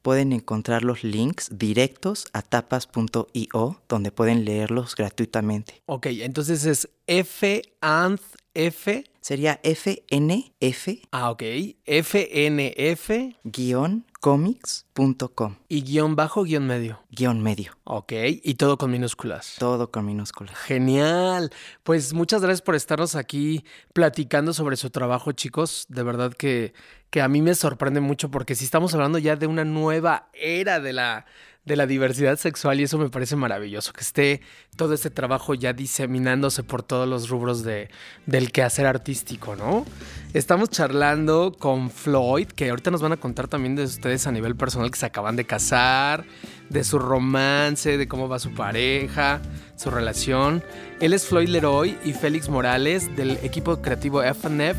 pueden 0.03 0.33
encontrar 0.33 0.83
los 0.83 1.03
links 1.03 1.49
directos 1.57 2.27
a 2.33 2.43
tapas.io 2.43 3.81
donde 3.87 4.11
pueden 4.11 4.45
leerlos 4.45 4.95
gratuitamente. 4.95 5.81
Ok, 5.85 6.07
entonces 6.07 6.65
es 6.65 6.89
fanf 7.25 8.21
F. 8.53 9.03
Sería 9.21 9.59
FNF. 9.63 11.07
Ah, 11.11 11.31
ok. 11.31 11.43
FNF. 11.85 13.09
Guión 13.43 14.05
comics.com. 14.23 15.57
Y 15.67 15.81
guion 15.83 16.15
bajo, 16.15 16.43
guion 16.43 16.65
medio. 16.65 17.03
Guión 17.11 17.43
medio. 17.43 17.77
Ok, 17.83 18.13
y 18.41 18.53
todo 18.53 18.77
con 18.77 18.89
minúsculas. 18.89 19.57
Todo 19.59 19.91
con 19.91 20.05
minúsculas. 20.05 20.55
Genial. 20.55 21.51
Pues 21.83 22.13
muchas 22.13 22.41
gracias 22.41 22.61
por 22.61 22.75
estarnos 22.75 23.15
aquí 23.15 23.65
platicando 23.91 24.53
sobre 24.53 24.77
su 24.77 24.91
trabajo, 24.91 25.33
chicos. 25.33 25.87
De 25.89 26.03
verdad 26.03 26.31
que, 26.31 26.73
que 27.09 27.21
a 27.21 27.27
mí 27.27 27.41
me 27.41 27.53
sorprende 27.53 27.99
mucho 27.99 28.31
porque 28.31 28.55
si 28.55 28.63
estamos 28.63 28.93
hablando 28.93 29.17
ya 29.17 29.35
de 29.35 29.47
una 29.47 29.65
nueva 29.65 30.29
era 30.31 30.79
de 30.79 30.93
la 30.93 31.25
de 31.65 31.77
la 31.77 31.87
diversidad 31.87 32.37
sexual 32.37 32.79
y 32.79 32.83
eso 32.83 32.97
me 32.97 33.09
parece 33.09 33.35
maravilloso, 33.35 33.93
que 33.93 34.01
esté 34.01 34.41
todo 34.75 34.93
este 34.93 35.09
trabajo 35.09 35.53
ya 35.53 35.71
diseminándose 35.71 36.63
por 36.63 36.83
todos 36.83 37.07
los 37.07 37.29
rubros 37.29 37.63
de, 37.63 37.89
del 38.25 38.51
quehacer 38.51 38.85
artístico, 38.85 39.55
¿no? 39.55 39.85
Estamos 40.33 40.69
charlando 40.69 41.55
con 41.57 41.89
Floyd, 41.89 42.47
que 42.47 42.69
ahorita 42.69 42.91
nos 42.91 43.01
van 43.01 43.13
a 43.13 43.17
contar 43.17 43.47
también 43.47 43.75
de 43.75 43.83
ustedes 43.83 44.27
a 44.27 44.31
nivel 44.31 44.55
personal 44.55 44.91
que 44.91 44.97
se 44.97 45.05
acaban 45.05 45.35
de 45.35 45.45
casar, 45.45 46.25
de 46.69 46.83
su 46.83 46.99
romance, 46.99 47.97
de 47.97 48.07
cómo 48.07 48.27
va 48.27 48.39
su 48.39 48.53
pareja, 48.53 49.41
su 49.77 49.89
relación. 49.89 50.63
Él 50.99 51.13
es 51.13 51.25
Floyd 51.25 51.47
Leroy 51.47 51.97
y 52.03 52.13
Félix 52.13 52.49
Morales 52.49 53.15
del 53.15 53.37
equipo 53.43 53.81
creativo 53.81 54.21
FNF 54.21 54.77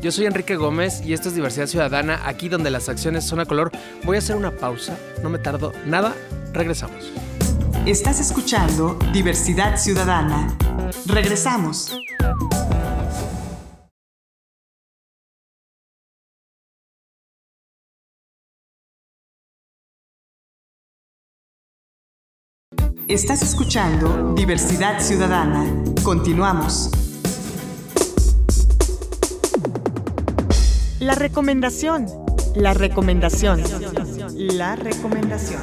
yo 0.00 0.12
soy 0.12 0.26
Enrique 0.26 0.56
Gómez 0.56 1.02
y 1.04 1.12
esto 1.12 1.28
es 1.28 1.34
Diversidad 1.34 1.66
Ciudadana, 1.66 2.20
aquí 2.24 2.48
donde 2.48 2.70
las 2.70 2.88
acciones 2.88 3.24
son 3.24 3.40
a 3.40 3.46
color. 3.46 3.70
Voy 4.04 4.16
a 4.16 4.18
hacer 4.18 4.36
una 4.36 4.50
pausa, 4.50 4.96
no 5.22 5.30
me 5.30 5.38
tardo 5.38 5.72
nada, 5.86 6.14
regresamos. 6.52 7.12
Estás 7.86 8.20
escuchando 8.20 8.98
Diversidad 9.12 9.76
Ciudadana. 9.76 10.56
Regresamos. 11.06 11.96
Estás 23.08 23.42
escuchando 23.42 24.34
Diversidad 24.34 25.00
Ciudadana. 25.00 25.64
Continuamos. 26.02 27.05
La 30.98 31.14
recomendación. 31.14 32.06
La 32.54 32.72
recomendación. 32.72 33.62
La 34.56 34.76
recomendación. 34.76 35.60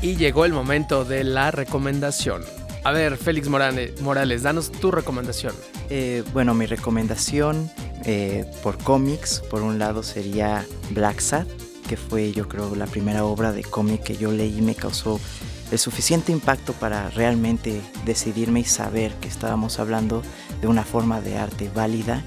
Y 0.00 0.16
llegó 0.16 0.46
el 0.46 0.54
momento 0.54 1.04
de 1.04 1.22
la 1.22 1.50
recomendación. 1.50 2.44
A 2.82 2.92
ver, 2.92 3.18
Félix 3.18 3.46
Morales, 3.50 4.42
danos 4.42 4.72
tu 4.72 4.90
recomendación. 4.90 5.52
Eh, 5.90 6.24
bueno, 6.32 6.54
mi 6.54 6.64
recomendación 6.64 7.70
eh, 8.06 8.50
por 8.62 8.78
cómics, 8.78 9.42
por 9.50 9.60
un 9.60 9.78
lado 9.78 10.02
sería 10.02 10.64
Black 10.92 11.20
Sad, 11.20 11.46
que 11.90 11.98
fue 11.98 12.32
yo 12.32 12.48
creo 12.48 12.74
la 12.74 12.86
primera 12.86 13.26
obra 13.26 13.52
de 13.52 13.64
cómic 13.64 14.02
que 14.02 14.16
yo 14.16 14.32
leí 14.32 14.60
y 14.60 14.62
me 14.62 14.76
causó 14.76 15.20
el 15.70 15.78
suficiente 15.78 16.32
impacto 16.32 16.72
para 16.72 17.10
realmente 17.10 17.82
decidirme 18.06 18.60
y 18.60 18.64
saber 18.64 19.12
que 19.20 19.28
estábamos 19.28 19.78
hablando 19.78 20.22
de 20.62 20.68
una 20.68 20.84
forma 20.84 21.20
de 21.20 21.36
arte 21.36 21.70
válida 21.74 22.24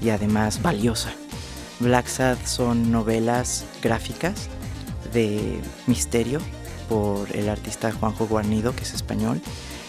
y 0.00 0.10
además 0.10 0.62
valiosa. 0.62 1.12
Black 1.80 2.06
Sad 2.06 2.38
son 2.44 2.90
novelas 2.90 3.64
gráficas 3.82 4.48
de 5.12 5.60
misterio 5.86 6.40
por 6.88 7.34
el 7.34 7.48
artista 7.48 7.92
Juanjo 7.92 8.26
Guarnido, 8.26 8.74
que 8.74 8.82
es 8.82 8.94
español. 8.94 9.40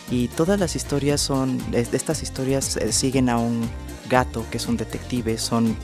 Y 0.10 0.28
todas 0.30 0.60
las 0.60 0.76
historias 0.76 1.22
son, 1.22 1.60
estas 1.74 2.22
historias 2.22 2.78
eh, 2.78 2.92
siguen 2.92 3.30
a 3.30 3.38
un 3.38 3.68
gato 4.10 4.46
que 4.52 4.58
es 4.58 4.68
un 4.68 4.78
detective, 4.78 5.38
son 5.38 5.76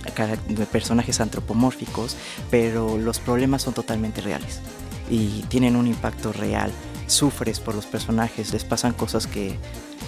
personajes 0.72 1.20
antropomórficos, 1.22 2.16
pero 2.52 2.98
los 2.98 3.20
problemas 3.20 3.64
son 3.64 3.74
totalmente 3.74 4.22
reales 4.22 4.60
y 5.10 5.42
tienen 5.50 5.76
un 5.76 5.88
impacto 5.88 6.32
real. 6.32 6.72
Sufres 7.12 7.60
por 7.60 7.76
los 7.76 7.86
personajes, 7.86 8.54
les 8.54 8.64
pasan 8.64 8.94
cosas 8.94 9.28
que 9.28 9.58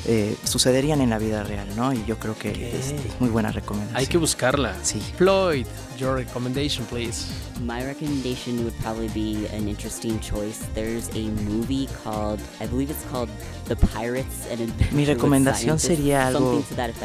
eh, 0.06 0.36
sucederían 0.44 1.02
en 1.02 1.10
la 1.10 1.18
vida 1.18 1.44
real, 1.44 1.68
¿no? 1.76 1.94
Y 1.94 2.04
yo 2.06 2.18
creo 2.18 2.38
que 2.38 2.78
es, 2.78 2.94
muy 3.20 3.30
buena 3.30 3.52
recomendación. 3.52 3.98
Hay 3.98 4.08
que 4.08 4.18
buscarla. 4.18 4.76
Sí. 4.84 5.02
Floyd, 5.18 5.66
your 5.98 6.16
recommendation, 6.16 6.86
please. 6.88 7.28
My 7.62 7.84
recommendation 7.84 8.64
would 8.64 8.74
probably 8.82 9.08
be 9.10 9.48
an 9.56 9.70
interesting 9.70 10.20
choice. 10.20 10.60
There's 10.74 11.10
a 11.16 11.30
movie 11.50 11.88
called, 12.04 12.40
I 12.60 12.68
believe 12.68 12.90
it's 12.90 13.06
called 13.12 13.30
The 13.68 13.76
Pirates 13.76 14.48
and 14.52 14.74
Mi 14.92 15.06
recomendación 15.06 15.80
sería 15.80 16.28
algo, 16.28 16.64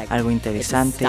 algo 0.09 0.31
interesante. 0.31 1.07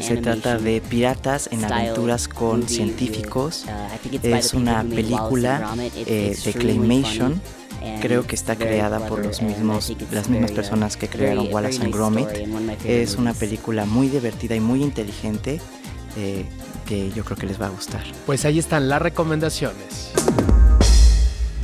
Se 0.00 0.16
trata 0.16 0.56
de 0.58 0.80
piratas 0.80 1.48
en 1.52 1.64
aventuras 1.64 2.28
con 2.28 2.66
científicos. 2.66 3.66
Uh, 3.66 4.26
es 4.26 4.54
una 4.54 4.82
película 4.84 5.74
eh, 5.94 6.36
de 6.42 6.52
Claymation 6.54 7.42
Creo 8.00 8.26
que 8.26 8.34
está 8.34 8.56
creada 8.56 9.06
por 9.06 9.24
los 9.24 9.42
mismos, 9.42 9.94
las 10.10 10.28
mismas 10.28 10.52
personas 10.52 10.96
que 10.96 11.08
crearon 11.08 11.52
Wallace 11.52 11.82
and 11.82 11.94
Gromit. 11.94 12.28
Es 12.84 13.16
una 13.16 13.34
película 13.34 13.84
muy 13.84 14.08
divertida 14.08 14.54
y 14.54 14.60
muy 14.60 14.82
inteligente 14.82 15.60
eh, 16.16 16.44
que 16.86 17.10
yo 17.10 17.24
creo 17.24 17.36
que 17.36 17.46
les 17.46 17.60
va 17.60 17.66
a 17.66 17.70
gustar. 17.70 18.02
Pues 18.26 18.44
ahí 18.44 18.58
están 18.58 18.88
las 18.88 19.02
recomendaciones. 19.02 20.12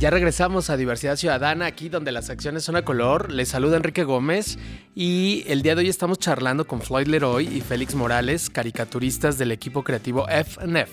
Ya 0.03 0.09
regresamos 0.09 0.69
a 0.69 0.75
Diversidad 0.75 1.15
Ciudadana, 1.15 1.65
aquí 1.65 1.87
donde 1.87 2.11
las 2.11 2.29
acciones 2.29 2.65
son 2.65 2.75
a 2.75 2.83
color. 2.83 3.31
Les 3.31 3.47
saluda 3.47 3.77
Enrique 3.77 4.03
Gómez 4.03 4.57
y 4.93 5.45
el 5.47 5.61
día 5.61 5.75
de 5.75 5.81
hoy 5.83 5.87
estamos 5.87 6.19
charlando 6.19 6.67
con 6.67 6.81
Floyd 6.81 7.07
Leroy 7.07 7.47
y 7.47 7.61
Félix 7.61 7.95
Morales, 7.95 8.49
caricaturistas 8.49 9.37
del 9.37 9.53
equipo 9.53 9.83
creativo 9.83 10.27
FNF. 10.27 10.89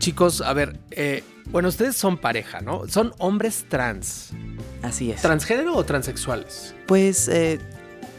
Chicos, 0.00 0.42
a 0.42 0.52
ver, 0.52 0.78
eh, 0.90 1.24
bueno, 1.50 1.68
ustedes 1.68 1.96
son 1.96 2.18
pareja, 2.18 2.60
¿no? 2.60 2.86
Son 2.88 3.12
hombres 3.18 3.64
trans. 3.68 4.30
Así 4.82 5.10
es. 5.10 5.22
¿Transgénero 5.22 5.74
o 5.74 5.84
transexuales? 5.84 6.74
Pues 6.86 7.28
eh, 7.28 7.58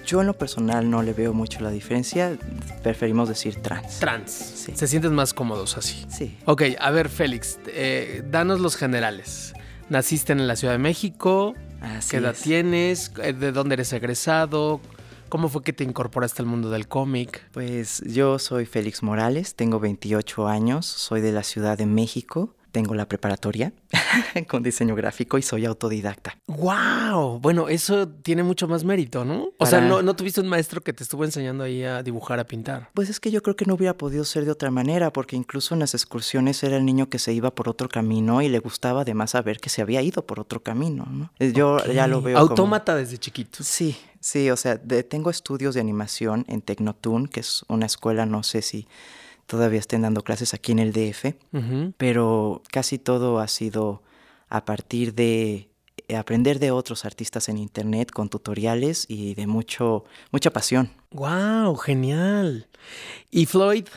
yo 0.06 0.22
en 0.22 0.28
lo 0.28 0.34
personal 0.34 0.90
no 0.90 1.04
le 1.04 1.14
veo 1.14 1.34
mucho 1.34 1.60
la 1.62 1.70
diferencia. 1.70 2.38
Preferimos 2.82 3.30
decir 3.30 3.62
trans. 3.62 4.00
Trans. 4.00 4.32
Sí. 4.32 4.74
Se 4.76 4.88
sienten 4.88 5.14
más 5.14 5.34
cómodos 5.34 5.78
así. 5.78 6.06
Sí. 6.10 6.38
Ok, 6.46 6.64
a 6.80 6.90
ver, 6.92 7.10
Félix, 7.10 7.60
eh, 7.68 8.24
danos 8.30 8.60
los 8.60 8.76
generales. 8.76 9.54
Naciste 9.90 10.34
en 10.34 10.48
la 10.48 10.56
Ciudad 10.56 10.74
de 10.74 10.80
México. 10.80 11.54
Así 11.82 12.12
¿Qué 12.12 12.18
edad 12.18 12.36
tienes? 12.36 13.14
¿De 13.14 13.52
dónde 13.52 13.76
eres 13.76 13.94
egresado? 13.94 14.82
¿Cómo 15.30 15.48
fue 15.48 15.62
que 15.62 15.74
te 15.74 15.84
incorporaste 15.84 16.42
al 16.42 16.48
mundo 16.48 16.72
del 16.72 16.88
cómic? 16.88 17.48
Pues 17.52 18.02
yo 18.06 18.40
soy 18.40 18.66
Félix 18.66 19.04
Morales, 19.04 19.54
tengo 19.54 19.80
28 19.80 20.48
años, 20.48 20.88
soy 20.88 21.22
de 21.22 21.32
la 21.32 21.44
Ciudad 21.44 21.78
de 21.78 21.86
México 21.86 22.56
tengo 22.72 22.94
la 22.96 23.08
preparatoria 23.08 23.74
con 24.48 24.64
diseño 24.64 24.96
gráfico 24.96 25.38
y 25.38 25.42
soy 25.42 25.66
autodidacta. 25.66 26.38
¡Wow! 26.48 27.40
Bueno, 27.40 27.70
eso 27.70 28.08
tiene 28.08 28.44
mucho 28.44 28.68
más 28.68 28.84
mérito, 28.84 29.26
¿no? 29.26 29.50
O 29.58 29.66
sea, 29.66 29.82
¿no, 29.82 30.02
¿no, 30.02 30.16
tuviste 30.16 30.42
un 30.42 30.48
maestro 30.48 30.82
que 30.82 30.94
te 30.94 31.04
estuvo 31.04 31.24
enseñando 31.26 31.64
ahí 31.64 31.84
a 31.84 32.04
dibujar, 32.04 32.40
a 32.40 32.46
pintar? 32.46 32.90
Pues 32.94 33.10
es 33.10 33.20
que 33.20 33.32
yo 33.32 33.42
creo 33.42 33.56
que 33.56 33.66
no 33.66 33.76
hubiera 33.76 33.98
podido 33.98 34.24
ser 34.24 34.46
de 34.46 34.52
otra 34.52 34.72
manera, 34.72 35.12
porque 35.12 35.36
incluso 35.36 35.74
en 35.74 35.80
las 35.80 35.94
excursiones 35.94 36.64
era 36.64 36.78
el 36.78 36.86
niño 36.86 37.10
que 37.10 37.20
se 37.20 37.34
iba 37.34 37.54
por 37.54 37.70
otro 37.70 37.90
camino 37.90 38.42
y 38.42 38.50
le 38.50 38.60
gustaba 38.60 39.02
además 39.02 39.32
saber 39.32 39.60
que 39.60 39.70
se 39.70 39.82
había 39.82 40.02
ido 40.02 40.26
por 40.26 40.40
otro 40.40 40.62
camino, 40.62 41.08
¿no? 41.10 41.32
Yo 41.40 41.84
ya 41.86 42.08
lo 42.08 42.22
veo. 42.22 42.38
Autómata 42.38 42.96
desde 42.96 43.18
chiquito. 43.18 43.64
Sí, 43.64 43.98
sí, 44.20 44.50
o 44.50 44.58
sea, 44.58 44.78
tengo 44.78 45.30
estudios 45.30 45.76
de 45.76 45.82
animación 45.82 46.46
en 46.48 46.62
Tecnotoon, 46.62 47.28
que 47.28 47.42
es 47.42 47.64
una 47.68 47.86
escuela, 47.86 48.26
no 48.26 48.44
sé 48.44 48.62
si 48.62 48.88
todavía 49.50 49.80
estén 49.80 50.04
dando 50.04 50.22
clases 50.24 50.54
aquí 50.54 50.72
en 50.72 50.80
el 50.80 50.94
DF, 50.94 51.34
pero 51.98 52.62
casi 52.72 53.00
todo 53.00 53.40
ha 53.40 53.48
sido 53.48 54.04
a 54.48 54.64
partir 54.64 55.16
de 55.16 55.70
eh, 56.08 56.16
aprender 56.16 56.60
de 56.60 56.70
otros 56.70 57.04
artistas 57.04 57.50
en 57.50 57.58
internet 57.58 58.12
con 58.12 58.30
tutoriales 58.30 59.06
y 59.08 59.34
de 59.34 59.48
mucho 59.48 60.06
mucha 60.32 60.52
pasión. 60.52 60.92
Wow, 61.12 61.76
genial. 61.78 62.68
Y 63.32 63.48
Floyd, 63.48 63.88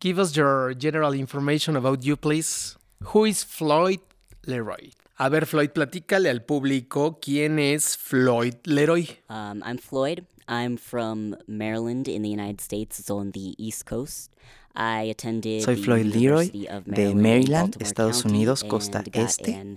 give 0.00 0.20
us 0.20 0.32
your 0.32 0.74
general 0.74 1.14
information 1.14 1.76
about 1.76 2.00
you, 2.00 2.16
please. 2.16 2.76
Who 3.12 3.26
is 3.26 3.44
Floyd 3.44 4.00
Leroy? 4.44 4.94
A 5.16 5.28
ver, 5.28 5.44
Floyd, 5.44 5.70
platícale 5.70 6.30
al 6.30 6.42
público 6.42 7.18
quién 7.20 7.58
es 7.58 7.98
Floyd 7.98 8.54
Leroy. 8.64 9.06
Um, 9.28 9.62
I'm 9.62 9.78
Floyd. 9.78 10.24
I'm 10.48 10.78
from 10.78 11.36
Maryland 11.46 12.08
in 12.08 12.22
the 12.22 12.30
United 12.30 12.60
States. 12.60 12.98
It's 13.00 13.10
on 13.10 13.32
the 13.32 13.54
East 13.58 13.84
Coast. 13.84 14.30
I 14.74 15.10
attended 15.10 15.62
Soy 15.62 15.76
Floyd 15.76 16.06
Leroy 16.06 16.50
de 16.84 17.14
Maryland, 17.14 17.76
Estados 17.80 18.22
County, 18.22 18.36
Unidos, 18.36 18.64
costa 18.64 19.04
este. 19.12 19.76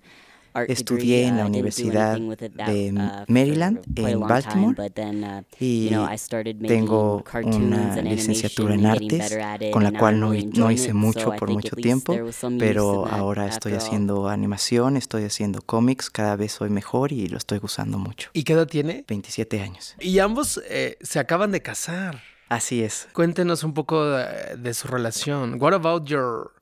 Estudié 0.67 1.27
en 1.27 1.37
la 1.37 1.43
Uh, 1.43 1.45
do 1.45 1.49
Universidad 1.49 2.17
de 2.17 2.91
uh, 2.91 3.31
Maryland, 3.31 3.79
en 3.95 4.19
Baltimore, 4.21 4.73
but 4.75 4.91
then, 4.95 5.23
uh, 5.23 5.43
y 5.59 5.83
you 5.83 5.89
know, 5.91 6.11
I 6.11 6.17
started 6.17 6.55
making 6.55 6.67
tengo 6.67 7.23
una 7.43 8.01
licenciatura 8.01 8.73
en 8.73 8.87
artes, 8.87 9.37
con 9.71 9.83
la 9.83 9.91
cual 9.91 10.15
I'm 10.15 10.19
no, 10.19 10.49
no 10.55 10.71
hice 10.71 10.93
mucho 10.93 11.35
por 11.35 11.51
mucho 11.51 11.75
tiempo, 11.75 12.17
pero 12.57 13.05
ahora 13.05 13.47
estoy 13.47 13.73
haciendo 13.73 14.29
animación, 14.29 14.97
estoy 14.97 15.25
haciendo 15.25 15.61
cómics, 15.61 16.09
cada 16.09 16.35
vez 16.35 16.53
soy 16.53 16.71
mejor 16.71 17.11
y 17.11 17.27
lo 17.27 17.37
estoy 17.37 17.59
usando 17.61 17.99
mucho. 17.99 18.31
¿Y 18.33 18.43
qué 18.43 18.53
edad 18.53 18.67
tiene? 18.67 19.05
27 19.07 19.61
años. 19.61 19.95
Y 19.99 20.17
ambos 20.17 20.59
eh, 20.67 20.97
se 21.01 21.19
acaban 21.19 21.51
de 21.51 21.61
casar. 21.61 22.19
Así 22.49 22.83
es. 22.83 23.07
Cuéntenos 23.13 23.63
un 23.63 23.73
poco 23.73 24.05
de, 24.05 24.55
de 24.57 24.73
su 24.73 24.87
relación. 24.87 25.61
What 25.61 25.73
about 25.73 26.07
your 26.07 26.53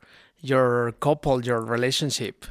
your 0.42 0.94
couple, 1.00 1.42
your 1.42 1.62
relationship? 1.62 2.46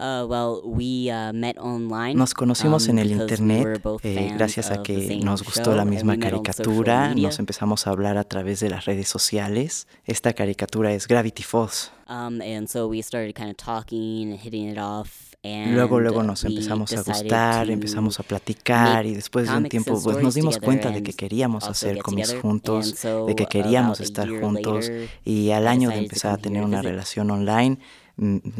Uh, 0.00 0.24
well, 0.26 0.62
we 0.64 1.10
uh, 1.10 1.30
met 1.30 1.58
online. 1.58 2.14
Nos 2.14 2.32
conocimos 2.32 2.88
um, 2.88 2.92
en 2.92 2.98
el 3.00 3.08
we 3.08 3.22
internet 3.22 3.82
eh, 4.02 4.32
gracias 4.34 4.70
a 4.70 4.82
que 4.82 5.20
nos 5.22 5.42
gustó 5.42 5.72
show, 5.72 5.76
la 5.76 5.84
misma 5.84 6.18
caricatura, 6.18 7.14
nos 7.14 7.38
empezamos 7.38 7.86
a 7.86 7.90
hablar 7.90 8.16
a 8.16 8.24
través 8.24 8.60
de 8.60 8.70
las 8.70 8.86
redes 8.86 9.08
sociales. 9.08 9.86
Esta 10.06 10.32
caricatura 10.32 10.94
es 10.94 11.06
Gravity 11.06 11.42
Falls. 11.42 11.92
Um, 12.08 12.40
and 12.40 12.66
so 12.66 12.88
we 12.88 13.02
started 13.02 13.34
kind 13.34 13.50
of 13.50 13.58
talking 13.58 14.30
and 14.30 14.40
hitting 14.40 14.70
it 14.70 14.78
off. 14.78 15.29
Luego, 15.42 16.00
luego 16.00 16.20
uh, 16.20 16.22
nos 16.22 16.44
empezamos 16.44 16.92
a 16.92 17.00
gustar, 17.00 17.70
empezamos 17.70 18.20
a 18.20 18.22
platicar 18.22 19.06
y 19.06 19.14
después 19.14 19.48
de 19.48 19.56
un 19.56 19.68
tiempo 19.70 19.98
pues 20.02 20.18
nos 20.18 20.34
dimos 20.34 20.58
cuenta 20.58 20.90
de 20.90 21.02
que 21.02 21.14
queríamos 21.14 21.66
hacer 21.66 21.96
cómics 21.98 22.34
juntos, 22.34 23.02
de 23.26 23.34
que 23.34 23.46
queríamos 23.46 24.00
estar 24.00 24.28
juntos 24.28 24.92
y 25.24 25.50
al 25.52 25.66
año 25.66 25.88
de 25.88 25.96
empezar 25.96 26.34
a 26.34 26.36
tener 26.36 26.62
una 26.62 26.82
relación 26.82 27.30
online 27.30 27.78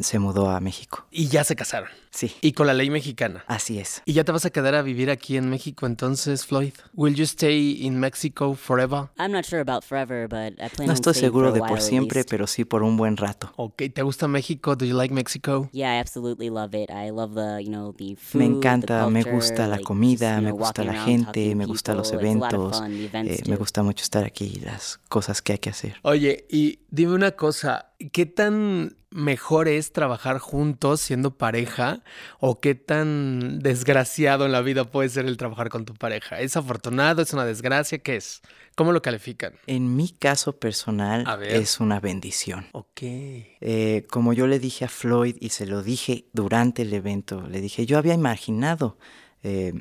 se 0.01 0.19
mudó 0.19 0.49
a 0.51 0.61
México. 0.61 1.07
Y 1.11 1.29
ya 1.29 1.45
se 1.45 1.55
casaron. 1.57 1.89
Sí, 2.11 2.33
Y 2.41 2.53
con 2.53 2.67
la 2.67 2.75
ley 2.75 2.91
mexicana. 2.91 3.45
así 3.47 3.79
es. 3.79 4.03
¿Y 4.05 4.15
ya 4.15 4.25
te 4.25 4.33
vas 4.33 4.45
a 4.45 4.51
quedar 4.51 4.75
a 4.75 4.83
vivir 4.83 5.11
aquí 5.11 5.37
en 5.37 5.49
México 5.49 5.87
entonces, 5.87 6.45
Floyd? 6.45 6.73
Will 6.95 7.15
you 7.15 7.23
stay 7.25 7.79
in 7.81 8.01
Mexico 8.01 8.55
forever? 8.55 9.11
I'm 9.19 9.31
not 9.31 9.45
sure 9.45 9.61
about 9.61 9.85
forever, 9.85 10.27
but 10.29 10.55
I 10.61 10.69
plan 10.75 10.89
No 10.89 10.93
estoy 10.95 11.15
seguro 11.15 11.53
de 11.53 11.61
por 11.61 11.81
siempre, 11.81 12.25
pero 12.25 12.47
sí 12.49 12.65
por 12.65 12.83
un 12.83 12.97
buen 12.97 13.17
rato. 13.17 13.53
Ok, 13.57 13.83
¿te 13.95 14.03
gusta 14.03 14.27
México? 14.27 14.75
Do 14.75 14.85
you 14.87 14.97
like 14.97 15.15
Mexico? 15.15 15.69
Yeah, 15.73 15.95
I 15.97 16.01
absolutely 16.01 16.51
love 16.51 16.75
it. 16.75 16.91
I 16.91 17.11
love 17.11 17.35
the, 17.35 17.63
you 17.63 17.71
know, 17.71 17.93
the 17.93 18.17
food, 18.17 18.41
Me 18.41 18.49
the 18.49 18.55
encanta, 18.57 19.07
me 19.09 19.23
culture, 19.23 19.37
gusta 19.37 19.63
la 19.69 19.77
like, 19.77 19.85
comida, 19.85 20.37
you 20.39 20.43
me 20.47 20.51
gusta 20.53 20.83
la 20.85 21.05
gente, 21.05 21.55
me 21.55 21.67
gustan 21.67 21.97
los 21.97 22.13
eventos, 22.13 22.83
the 22.83 23.21
eh, 23.21 23.43
me 23.47 23.57
gusta 23.57 23.83
mucho 23.85 24.03
estar 24.03 24.25
aquí 24.25 24.53
y 24.57 24.61
las 24.61 24.99
cosas 25.09 25.43
que 25.43 25.53
hay 25.53 25.59
que 25.59 25.71
hacer. 25.71 25.95
Oye, 26.03 26.47
y 26.51 26.81
dime 26.91 27.13
una 27.15 27.33
cosa, 27.33 27.93
¿qué 28.13 28.27
tan 28.27 28.97
mejor 29.11 29.69
es 29.69 29.93
trabajar 29.93 30.39
juntos 30.39 31.01
siendo 31.01 31.37
pareja 31.37 32.03
o 32.39 32.61
qué 32.61 32.75
tan 32.75 33.59
desgraciado 33.59 34.47
en 34.47 34.53
la 34.53 34.61
vida 34.61 34.85
puede 34.85 35.09
ser 35.09 35.27
el 35.27 35.37
trabajar 35.37 35.69
con 35.69 35.85
tu 35.85 35.95
pareja? 35.95 36.41
¿Es 36.41 36.57
afortunado? 36.57 37.23
¿Es 37.23 37.33
una 37.33 37.45
desgracia? 37.45 37.99
¿Qué 37.99 38.17
es? 38.17 38.43
¿Cómo 38.77 38.93
lo 38.93 39.03
califican? 39.03 39.55
En 39.67 39.97
mi 39.97 40.09
caso 40.09 40.59
personal 40.59 41.27
es 41.43 41.81
una 41.81 42.01
bendición. 42.01 42.67
Ok. 42.73 43.03
Eh, 43.03 44.07
como 44.09 44.33
yo 44.33 44.47
le 44.47 44.59
dije 44.59 44.85
a 44.85 44.89
Floyd 44.89 45.37
y 45.41 45.51
se 45.51 45.67
lo 45.67 45.83
dije 45.83 46.27
durante 46.33 46.83
el 46.83 46.93
evento, 46.93 47.43
le 47.43 47.61
dije, 47.61 47.87
yo 47.87 47.99
había 47.99 48.15
imaginado 48.15 48.97
eh, 49.43 49.73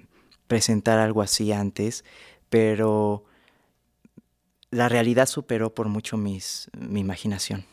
presentar 0.48 0.98
algo 0.98 1.22
así 1.22 1.52
antes, 1.52 2.04
pero 2.50 3.26
la 4.72 4.89
realidad 4.89 5.28
superó 5.28 5.74
por 5.74 5.88
mucho 5.88 6.18
mis, 6.18 6.70
mi 6.78 7.00
imaginación, 7.00 7.65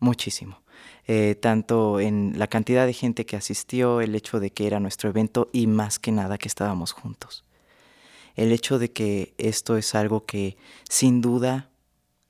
muchísimo. 0.00 0.60
Eh, 1.10 1.36
tanto 1.40 2.00
en 2.00 2.34
la 2.36 2.48
cantidad 2.48 2.84
de 2.84 2.92
gente 2.92 3.24
que 3.24 3.36
asistió, 3.36 4.02
el 4.02 4.14
hecho 4.14 4.40
de 4.40 4.50
que 4.50 4.66
era 4.66 4.78
nuestro 4.78 5.08
evento 5.08 5.48
y 5.54 5.66
más 5.66 5.98
que 5.98 6.12
nada 6.12 6.36
que 6.36 6.48
estábamos 6.48 6.92
juntos. 6.92 7.44
El 8.36 8.52
hecho 8.52 8.78
de 8.78 8.92
que 8.92 9.32
esto 9.38 9.78
es 9.78 9.94
algo 9.94 10.26
que 10.26 10.58
sin 10.88 11.22
duda 11.22 11.70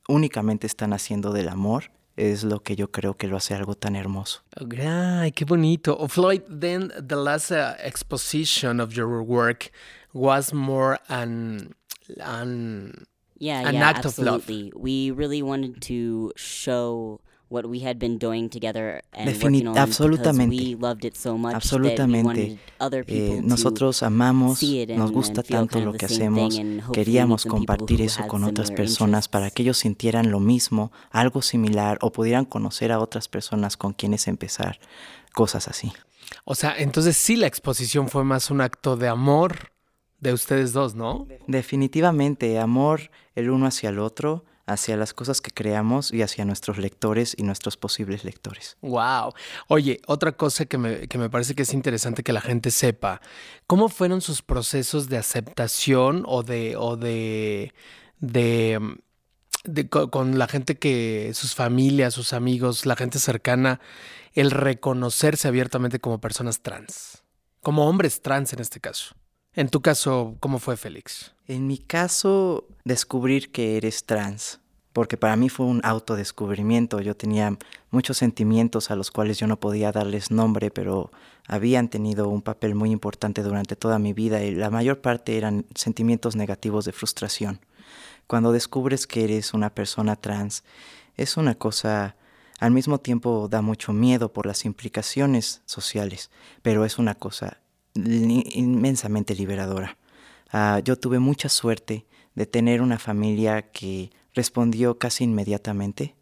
únicamente 0.07 0.67
están 0.69 0.93
haciendo 0.93 1.33
del 1.33 1.49
amor 1.49 1.91
es 2.17 2.45
lo 2.45 2.61
que 2.63 2.77
yo 2.77 2.91
creo 2.93 3.17
que 3.17 3.27
lo 3.27 3.37
hace 3.37 3.55
algo 3.55 3.75
tan 3.75 3.95
hermoso. 3.97 4.43
Ay, 4.81 5.33
qué 5.33 5.45
bonito. 5.45 5.97
Oh, 5.99 6.09
Floyd, 6.09 6.43
then 6.49 6.93
the 7.05 7.17
last 7.17 7.51
uh, 7.51 7.75
exposition 7.83 8.81
of 8.81 8.93
your 8.93 9.23
work 9.23 9.71
was 10.13 10.53
more 10.55 10.99
an 11.09 11.75
an 12.21 13.07
Yeah, 13.41 13.69
an 13.69 13.75
yeah, 13.75 13.89
act 13.91 14.05
of 14.05 14.19
love. 14.19 14.41
absolutely. 14.43 14.73
We 14.75 15.11
really 15.13 15.43
wanted 15.43 15.81
to 15.83 16.33
show 16.37 17.21
what 17.51 17.65
we 17.67 17.83
had 17.85 17.97
been 17.99 18.19
doing 18.19 18.49
together 18.51 19.03
and 19.13 19.29
Defini- 19.29 19.59
working 19.65 19.69
on 19.69 19.79
absolutamente. 19.79 20.51
because 20.57 20.75
we 20.75 20.81
loved 20.81 21.05
it 21.05 21.15
so 21.15 21.39
much 21.39 21.53
that 21.55 21.63
we 21.81 21.89
Absolutamente. 21.89 22.25
wanted 22.27 22.59
other 22.79 23.05
people 23.05 23.39
Eh, 23.39 23.41
to 23.41 23.47
nosotros 23.47 24.03
amamos, 24.03 24.59
see 24.59 24.83
it 24.83 24.91
nos 24.91 25.11
gusta 25.13 25.43
tanto 25.43 25.81
lo 25.81 25.93
que 25.93 26.07
the 26.07 26.15
same 26.15 26.47
hacemos, 26.47 26.91
queríamos 26.93 27.45
compartir 27.47 28.03
eso 28.03 28.27
con 28.29 28.45
otras 28.45 28.69
similar 28.69 28.85
personas 28.87 29.29
para 29.29 29.51
que 29.51 29.63
ellos 29.63 29.79
sintieran 29.79 30.31
lo 30.31 30.41
mismo, 30.41 30.93
algo 31.11 31.41
similar, 31.43 31.99
o 32.03 32.13
pudieran 32.13 32.45
conocer 32.45 32.93
a 32.93 32.99
otras 33.01 33.29
personas 33.29 33.77
con 33.77 33.93
quienes 33.95 34.29
empezar, 34.29 34.79
cosas 35.33 35.69
así. 35.69 35.93
O 36.45 36.55
sea, 36.55 36.75
entonces 36.77 37.17
sí 37.17 37.37
la 37.37 37.47
exposición 37.47 38.09
fue 38.09 38.25
más 38.25 38.51
un 38.51 38.61
acto 38.61 38.97
de 38.99 39.09
amor 39.09 39.71
de 40.21 40.33
ustedes 40.35 40.73
dos, 40.73 40.95
¿no? 40.95 41.27
Definitivamente, 41.47 42.59
amor 42.59 43.11
el 43.35 43.51
uno 43.51 43.67
hacia 43.67 43.91
el 43.91 43.99
otro, 43.99 44.45
hacia 44.69 44.97
las 44.97 45.15
cosas 45.15 45.41
que 45.41 45.51
creamos 45.51 46.13
y 46.13 46.23
hacia 46.23 46.45
nuestros 46.45 46.79
lectores 46.79 47.35
y 47.37 47.43
nuestros 47.43 47.77
posibles 47.77 48.25
lectores. 48.25 48.77
Wow. 48.83 49.33
Oye, 49.67 50.01
otra 50.07 50.33
cosa 50.33 50.67
que 50.67 50.79
me, 50.79 51.09
que 51.09 51.19
me 51.19 51.31
parece 51.31 51.55
que 51.55 51.63
es 51.63 51.75
interesante 51.75 52.23
que 52.23 52.33
la 52.33 52.41
gente 52.41 52.71
sepa, 52.71 53.21
¿cómo 53.67 53.89
fueron 53.89 54.21
sus 54.21 54.43
procesos 54.43 55.09
de 55.09 55.17
aceptación 55.19 56.25
o 56.27 56.43
de, 56.43 56.77
o 56.77 56.97
de, 56.97 57.73
de, 58.21 58.97
de 59.65 59.89
co- 59.89 60.11
con 60.11 60.39
la 60.39 60.47
gente 60.47 60.79
que, 60.79 61.33
sus 61.35 61.55
familias, 61.55 62.15
sus 62.15 62.33
amigos, 62.33 62.87
la 62.87 62.97
gente 62.97 63.19
cercana, 63.19 63.81
el 64.35 64.51
reconocerse 64.51 65.49
abiertamente 65.49 65.99
como 65.99 66.21
personas 66.21 66.61
trans, 66.61 67.25
como 67.63 67.89
hombres 67.89 68.23
trans 68.23 68.53
en 68.53 68.61
este 68.61 68.81
caso? 68.81 69.15
En 69.55 69.69
tu 69.69 69.81
caso, 69.81 70.37
¿cómo 70.41 70.59
fue 70.59 70.77
Félix? 70.77 71.35
En 71.49 71.67
mi 71.67 71.79
caso, 71.79 72.67
descubrir 72.85 73.51
que 73.51 73.79
eres 73.79 74.05
trans, 74.05 74.61
porque 74.93 75.17
para 75.17 75.35
mí 75.35 75.49
fue 75.49 75.65
un 75.65 75.81
autodescubrimiento. 75.83 77.01
Yo 77.01 77.17
tenía 77.17 77.57
muchos 77.91 78.19
sentimientos 78.19 78.91
a 78.91 78.97
los 78.97 79.11
cuales 79.11 79.39
yo 79.39 79.47
no 79.47 79.59
podía 79.59 79.91
darles 79.91 80.31
nombre, 80.31 80.71
pero 80.71 81.11
habían 81.47 81.89
tenido 81.89 82.29
un 82.29 82.43
papel 82.43 82.75
muy 82.75 82.91
importante 82.91 83.43
durante 83.43 83.77
toda 83.77 83.99
mi 83.99 84.13
vida 84.13 84.45
y 84.45 84.55
la 84.55 84.69
mayor 84.69 85.01
parte 85.01 85.39
eran 85.39 85.65
sentimientos 85.75 86.37
negativos 86.37 86.85
de 86.85 86.93
frustración. 86.93 87.61
Cuando 88.27 88.53
descubres 88.53 89.07
que 89.07 89.25
eres 89.25 89.55
una 89.55 89.71
persona 89.71 90.17
trans, 90.17 90.65
es 91.17 91.39
una 91.39 91.55
cosa, 91.55 92.15
al 92.59 92.73
mismo 92.73 92.99
tiempo 92.99 93.49
da 93.49 93.63
mucho 93.63 93.95
miedo 93.95 94.35
por 94.35 94.45
las 94.45 94.67
implicaciones 94.67 95.63
sociales, 95.65 96.31
pero 96.61 96.85
es 96.85 96.99
una 96.99 97.15
cosa 97.15 97.57
inmensamente 97.95 99.35
liberadora. 99.35 99.97
Ah, 100.51 100.81
yo 100.85 100.97
tuve 100.97 101.19
mucha 101.19 101.49
suerte 101.49 102.07
de 102.35 102.47
tener 102.47 102.83
una 102.83 102.99
familia 102.99 103.71
que 103.71 104.11
respondió 104.35 104.99
casi 104.99 105.25
inmediatamente. 105.25 106.15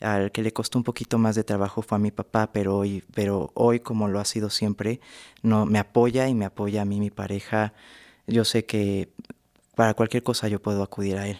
Al 0.00 0.32
que 0.32 0.42
le 0.42 0.52
costó 0.52 0.78
un 0.78 0.84
poquito 0.84 1.18
más 1.18 1.36
de 1.36 1.44
trabajo 1.44 1.82
fue 1.82 1.96
a 1.96 1.98
mi 2.00 2.10
papá, 2.10 2.52
pero 2.52 2.76
hoy, 2.76 3.04
pero 3.14 3.50
hoy 3.54 3.80
como 3.80 4.08
lo 4.08 4.20
ha 4.20 4.24
sido 4.24 4.50
siempre, 4.50 5.00
no, 5.42 5.66
me 5.66 5.78
apoya 5.78 6.28
y 6.28 6.34
me 6.34 6.44
apoya 6.44 6.82
a 6.82 6.84
mí, 6.84 7.00
mi 7.00 7.10
pareja. 7.10 7.72
Yo 8.26 8.44
sé 8.44 8.64
que 8.64 9.10
para 9.74 9.94
cualquier 9.94 10.22
cosa 10.22 10.48
yo 10.48 10.60
puedo 10.60 10.82
acudir 10.82 11.16
a 11.16 11.28
él. 11.28 11.38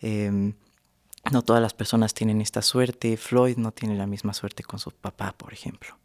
Em, 0.00 0.54
no 1.30 1.42
todas 1.42 1.62
las 1.62 1.74
personas 1.74 2.14
tienen 2.14 2.40
esta 2.40 2.62
suerte. 2.62 3.16
Floyd 3.16 3.56
no 3.56 3.72
tiene 3.72 3.96
la 3.96 4.06
misma 4.06 4.34
suerte 4.34 4.64
con 4.64 4.80
su 4.80 4.90
papá, 4.90 5.32
por 5.36 5.52
ejemplo. 5.52 5.96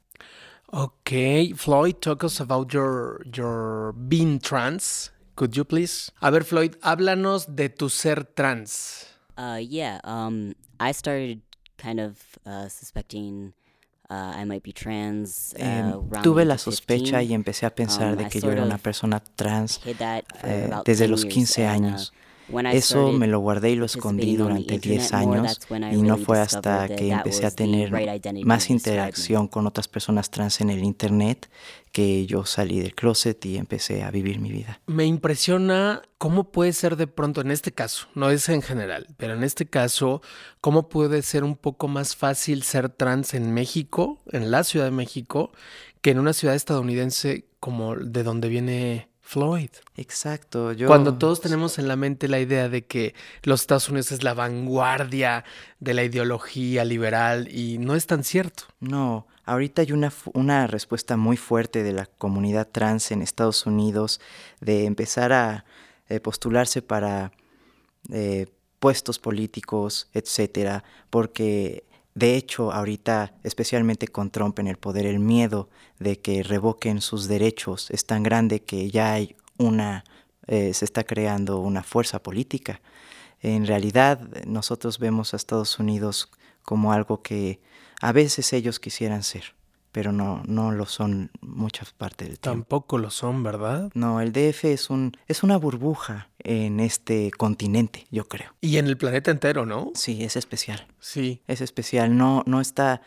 Ok, 0.69 1.12
Floyd, 1.56 1.95
talk 2.01 2.23
us 2.23 2.41
about 2.41 2.73
your, 2.73 3.21
your 3.34 3.93
being 3.93 4.39
trans. 4.39 5.12
Could 5.36 5.56
you 5.56 5.63
please? 5.63 6.12
A 6.19 6.30
ver, 6.30 6.43
Floyd, 6.43 6.75
háblanos 6.82 7.56
de 7.56 7.69
tu 7.69 7.89
ser 7.89 8.25
trans. 8.25 9.08
Uh, 9.38 9.60
yeah, 9.62 9.99
um, 10.03 10.56
I 10.80 10.91
started 10.91 11.41
kind 11.77 11.99
of 11.99 12.17
uh, 12.45 12.67
suspecting 12.67 13.53
uh, 14.10 14.34
I 14.36 14.45
might 14.45 14.63
be 14.63 14.73
trans. 14.73 15.53
Around 15.60 16.23
tuve 16.23 16.43
la 16.43 16.58
sospecha 16.58 17.19
15. 17.19 17.23
y 17.23 17.34
empecé 17.34 17.65
a 17.65 17.73
pensar 17.75 18.13
Um, 18.13 18.17
de 18.17 18.30
que 18.30 18.41
yo 18.41 18.51
era 18.51 18.63
una 18.63 18.77
persona 18.77 19.19
trans 19.19 19.80
eh, 19.86 20.69
desde 20.86 21.06
10 21.06 21.10
los 21.10 21.23
years, 21.23 21.34
15 21.34 21.65
and, 21.65 21.69
uh, 21.69 21.88
años. 21.88 22.13
I 22.13 22.26
Eso 22.71 23.12
me 23.12 23.27
lo 23.27 23.39
guardé 23.39 23.71
y 23.71 23.75
lo 23.75 23.86
escondí 23.86 24.38
durante 24.38 24.79
10 24.79 25.03
internet 25.03 25.27
more, 25.27 25.39
años 25.39 25.60
y 25.91 26.01
no 26.01 26.17
fue 26.17 26.39
hasta 26.39 26.88
que 26.88 27.12
empecé 27.12 27.45
a 27.45 27.51
tener 27.51 27.91
más 28.45 28.69
interacción 28.69 29.47
con 29.47 29.67
otras 29.67 29.88
personas 29.88 30.31
trans 30.31 30.62
en 30.62 30.69
el 30.69 30.83
internet 30.83 31.49
que 31.91 32.25
yo 32.25 32.45
salí 32.45 32.79
del 32.79 32.93
closet 32.93 33.43
y 33.45 33.57
empecé 33.57 34.03
a 34.03 34.12
vivir 34.12 34.39
mi 34.39 34.51
vida. 34.51 34.79
Me 34.86 35.05
impresiona 35.05 36.03
cómo 36.17 36.51
puede 36.51 36.73
ser 36.73 36.95
de 36.95 37.07
pronto, 37.07 37.41
en 37.41 37.51
este 37.51 37.71
caso, 37.71 38.07
no 38.13 38.29
es 38.29 38.49
en 38.49 38.62
general, 38.62 39.07
pero 39.17 39.33
en 39.33 39.43
este 39.43 39.65
caso, 39.65 40.21
cómo 40.62 40.89
puede 40.89 41.21
ser 41.23 41.43
un 41.43 41.55
poco 41.55 41.88
más 41.88 42.15
fácil 42.15 42.63
ser 42.63 42.89
trans 42.89 43.33
en 43.33 43.51
México, 43.53 44.19
en 44.31 44.51
la 44.51 44.63
Ciudad 44.63 44.86
de 44.86 44.91
México, 44.91 45.51
que 46.01 46.12
en 46.12 46.19
una 46.19 46.33
ciudad 46.33 46.55
estadounidense 46.55 47.45
como 47.60 47.95
de 47.95 48.23
donde 48.23 48.47
viene 48.47 49.10
Floyd. 49.27 49.71
Exacto, 49.97 50.71
yo 50.71 50.87
Cuando 50.87 51.17
todos 51.17 51.41
tenemos 51.41 51.79
en 51.79 51.89
la 51.89 51.97
mente 51.97 52.29
la 52.29 52.39
idea 52.39 52.69
de 52.69 52.85
que 52.85 53.13
los 53.43 53.59
Estados 53.59 53.89
Unidos 53.89 54.13
es 54.13 54.23
la 54.23 54.33
vanguardia 54.33 55.43
de 55.81 55.93
la 55.93 56.05
ideología 56.05 56.85
liberal 56.85 57.49
y 57.53 57.77
no 57.77 57.95
es 57.95 58.07
tan 58.07 58.23
cierto. 58.23 58.63
No, 58.79 59.27
ahorita 59.43 59.81
hay 59.81 59.91
una, 59.91 60.13
una 60.33 60.65
respuesta 60.67 61.17
muy 61.17 61.35
fuerte 61.35 61.83
de 61.83 61.91
la 61.91 62.05
comunidad 62.05 62.69
trans 62.71 63.11
en 63.11 63.21
Estados 63.21 63.65
Unidos 63.65 64.21
de 64.61 64.85
empezar 64.85 65.33
a 65.33 65.65
eh, 66.07 66.21
postularse 66.21 66.81
para 66.81 67.33
eh, 68.09 68.47
puestos 68.79 69.19
políticos, 69.19 70.07
etcétera, 70.13 70.85
porque 71.09 71.83
de 72.17 72.36
hecho 72.36 72.73
ahorita, 72.73 73.36
especialmente 73.43 74.08
con 74.08 74.32
Trump 74.32 74.58
en 74.58 74.65
el 74.65 74.77
poder, 74.77 75.06
el 75.06 75.19
miedo 75.19 75.69
de 75.99 76.19
que 76.19 76.41
revoquen 76.41 76.99
sus 76.99 77.27
derechos 77.27 77.91
es 77.91 78.08
tan 78.08 78.23
grande 78.23 78.63
que 78.63 78.89
ya 78.89 79.13
hay 79.13 79.36
una, 79.58 80.03
eh, 80.47 80.73
se 80.73 80.84
está 80.86 81.03
creando 81.03 81.60
una 81.60 81.84
fuerza 81.84 82.23
política. 82.23 82.82
En 83.39 83.67
realidad, 83.67 84.19
nosotros 84.47 84.97
vemos 84.97 85.34
a 85.34 85.38
Estados 85.38 85.77
Unidos 85.77 86.32
como 86.63 86.91
algo 86.91 87.21
que 87.21 87.62
a 88.01 88.12
veces 88.13 88.51
ellos 88.51 88.80
quisieran 88.80 89.21
ser, 89.21 89.53
pero 89.97 90.12
no, 90.12 90.43
no 90.45 90.71
lo 90.71 90.86
son 90.86 91.31
muchas 91.41 91.91
partes 91.91 92.27
del 92.27 92.38
tiempo. 92.38 92.60
Tampoco 92.60 92.99
lo 92.99 93.10
son, 93.10 93.41
¿verdad? 93.41 93.89
No, 93.95 94.21
el 94.21 94.31
DF 94.31 94.65
es 94.71 94.91
un 94.91 95.17
es 95.27 95.41
una 95.41 95.57
burbuja 95.57 96.29
en 96.38 96.79
este 96.79 97.31
continente, 97.31 98.05
yo 98.12 98.27
creo. 98.27 98.53
Y 98.62 98.77
en 98.77 98.86
el 98.86 98.95
planeta 98.95 99.31
entero, 99.31 99.65
¿no? 99.65 99.89
Sí, 99.95 100.23
es 100.23 100.36
especial. 100.36 100.86
Sí. 100.99 101.41
Es 101.47 101.62
especial, 101.62 102.15
no 102.15 102.43
no 102.45 102.62
está 102.62 103.01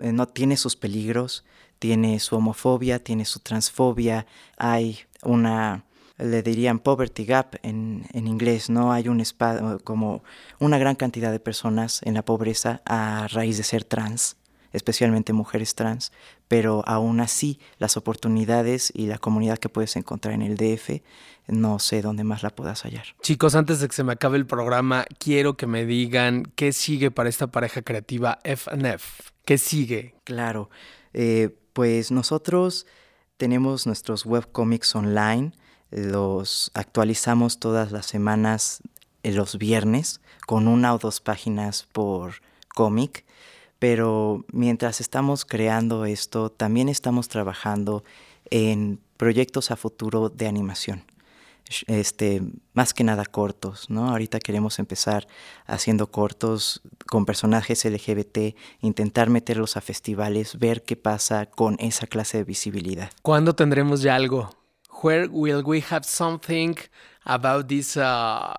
eh, 0.00 0.12
no 0.12 0.28
tiene 0.28 0.56
sus 0.56 0.76
peligros, 0.76 1.44
tiene 1.78 2.18
su 2.20 2.36
homofobia, 2.36 3.04
tiene 3.04 3.26
su 3.26 3.40
transfobia, 3.40 4.24
hay 4.56 5.00
una 5.22 5.84
le 6.16 6.42
dirían 6.42 6.78
poverty 6.78 7.26
gap 7.26 7.56
en, 7.62 8.06
en 8.14 8.26
inglés, 8.26 8.70
no 8.70 8.92
hay 8.92 9.08
un 9.08 9.20
espa- 9.20 9.78
como 9.84 10.22
una 10.58 10.78
gran 10.78 10.94
cantidad 10.96 11.32
de 11.32 11.40
personas 11.40 12.00
en 12.02 12.14
la 12.14 12.22
pobreza 12.24 12.80
a 12.86 13.26
raíz 13.28 13.58
de 13.58 13.62
ser 13.62 13.84
trans, 13.84 14.36
especialmente 14.72 15.32
mujeres 15.32 15.74
trans, 15.74 16.12
pero 16.48 16.82
aún 16.86 17.20
así 17.20 17.60
las 17.78 17.96
oportunidades 17.96 18.92
y 18.94 19.06
la 19.06 19.18
comunidad 19.18 19.58
que 19.58 19.68
puedes 19.68 19.96
encontrar 19.96 20.34
en 20.34 20.42
el 20.42 20.56
DF, 20.56 21.02
no 21.48 21.78
sé 21.78 22.02
dónde 22.02 22.24
más 22.24 22.42
la 22.42 22.50
puedas 22.50 22.82
hallar. 22.82 23.06
Chicos, 23.22 23.54
antes 23.54 23.80
de 23.80 23.88
que 23.88 23.94
se 23.94 24.04
me 24.04 24.12
acabe 24.12 24.36
el 24.36 24.46
programa, 24.46 25.04
quiero 25.18 25.56
que 25.56 25.66
me 25.66 25.84
digan 25.84 26.44
qué 26.54 26.72
sigue 26.72 27.10
para 27.10 27.28
esta 27.28 27.48
pareja 27.48 27.82
creativa 27.82 28.38
FNF. 28.44 29.30
¿Qué 29.44 29.58
sigue? 29.58 30.14
Claro, 30.24 30.70
eh, 31.12 31.56
pues 31.72 32.10
nosotros 32.10 32.86
tenemos 33.36 33.86
nuestros 33.86 34.26
webcomics 34.26 34.94
online, 34.94 35.52
los 35.90 36.70
actualizamos 36.74 37.58
todas 37.58 37.90
las 37.90 38.06
semanas 38.06 38.82
eh, 39.22 39.32
los 39.32 39.58
viernes 39.58 40.20
con 40.46 40.68
una 40.68 40.94
o 40.94 40.98
dos 40.98 41.20
páginas 41.20 41.86
por 41.92 42.34
cómic, 42.74 43.24
pero 43.80 44.44
mientras 44.52 45.00
estamos 45.00 45.44
creando 45.44 46.04
esto, 46.04 46.50
también 46.50 46.88
estamos 46.88 47.28
trabajando 47.28 48.04
en 48.50 49.00
proyectos 49.16 49.70
a 49.70 49.76
futuro 49.76 50.28
de 50.28 50.46
animación. 50.46 51.02
Este, 51.86 52.42
más 52.74 52.92
que 52.92 53.04
nada 53.04 53.24
cortos, 53.24 53.88
¿no? 53.88 54.10
Ahorita 54.10 54.38
queremos 54.38 54.78
empezar 54.78 55.26
haciendo 55.66 56.08
cortos 56.08 56.82
con 57.06 57.24
personajes 57.24 57.84
LGBT, 57.84 58.56
intentar 58.80 59.30
meterlos 59.30 59.76
a 59.76 59.80
festivales, 59.80 60.58
ver 60.58 60.82
qué 60.82 60.96
pasa 60.96 61.46
con 61.46 61.76
esa 61.78 62.06
clase 62.06 62.38
de 62.38 62.44
visibilidad. 62.44 63.10
¿Cuándo 63.22 63.54
tendremos 63.54 64.02
ya 64.02 64.16
algo? 64.16 64.50
Where 65.02 65.28
will 65.28 65.62
we 65.64 65.82
have 65.90 66.04
something 66.04 66.74
about 67.24 67.68
this, 67.68 67.96
uh, 67.96 68.52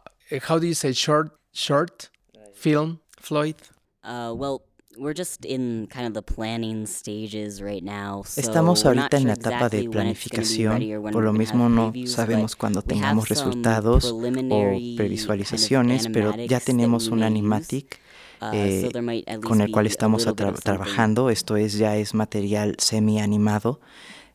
how 0.48 0.58
do 0.58 0.66
you 0.66 0.74
say 0.74 0.94
short, 0.94 1.34
short 1.54 2.10
film, 2.54 3.00
Floyd? 3.20 3.58
Uh, 4.04 4.34
well, 4.34 4.62
we're 4.98 5.14
just 5.18 5.46
in 5.46 5.88
kind 5.88 6.06
of 6.08 6.14
the 6.14 6.22
planning 6.22 6.86
stages 6.86 7.62
right 7.62 7.84
now. 7.84 8.24
So 8.26 8.42
Estamos 8.42 8.84
we're 8.84 8.96
not 8.96 9.14
ahorita 9.14 9.18
en 9.18 9.24
sure 9.24 9.28
la 9.28 9.34
etapa 9.34 9.70
de 9.70 9.78
exactly 9.78 9.88
when 9.88 10.08
it's 10.08 10.30
gonna 10.30 10.42
be 10.42 10.48
planificación, 10.48 10.72
ready 10.74 10.94
or 10.94 11.02
when 11.02 11.14
por 11.14 11.24
we're 11.24 11.32
lo 11.32 11.34
mismo 11.34 11.64
have 11.64 11.76
no 11.76 11.92
previews, 11.92 12.12
sabemos 12.12 12.56
cuándo 12.56 12.80
we 12.80 12.96
have 12.96 13.00
tengamos 13.00 13.28
some 13.28 13.36
resultados 13.36 14.06
o 14.06 14.20
preliminary 14.20 14.96
previsualizaciones, 14.98 16.04
kind 16.04 16.18
of 16.18 16.36
pero 16.36 16.46
ya 16.46 16.60
tenemos 16.60 17.08
we 17.08 17.14
un 17.14 17.20
may 17.20 17.26
use. 17.26 17.32
animatic 17.32 18.00
Uh, 18.42 18.50
eh, 18.54 18.82
so 18.82 18.90
there 18.90 19.04
might 19.04 19.24
at 19.30 19.40
con 19.42 19.60
least 19.60 19.68
el 19.68 19.72
cual 19.72 19.86
estamos 19.86 20.26
tra- 20.26 20.54
trabajando. 20.54 21.30
Esto 21.30 21.58
es 21.58 21.78
ya 21.78 21.96
es 21.98 22.16
material 22.16 22.76
semi 22.80 23.20
animado. 23.20 23.80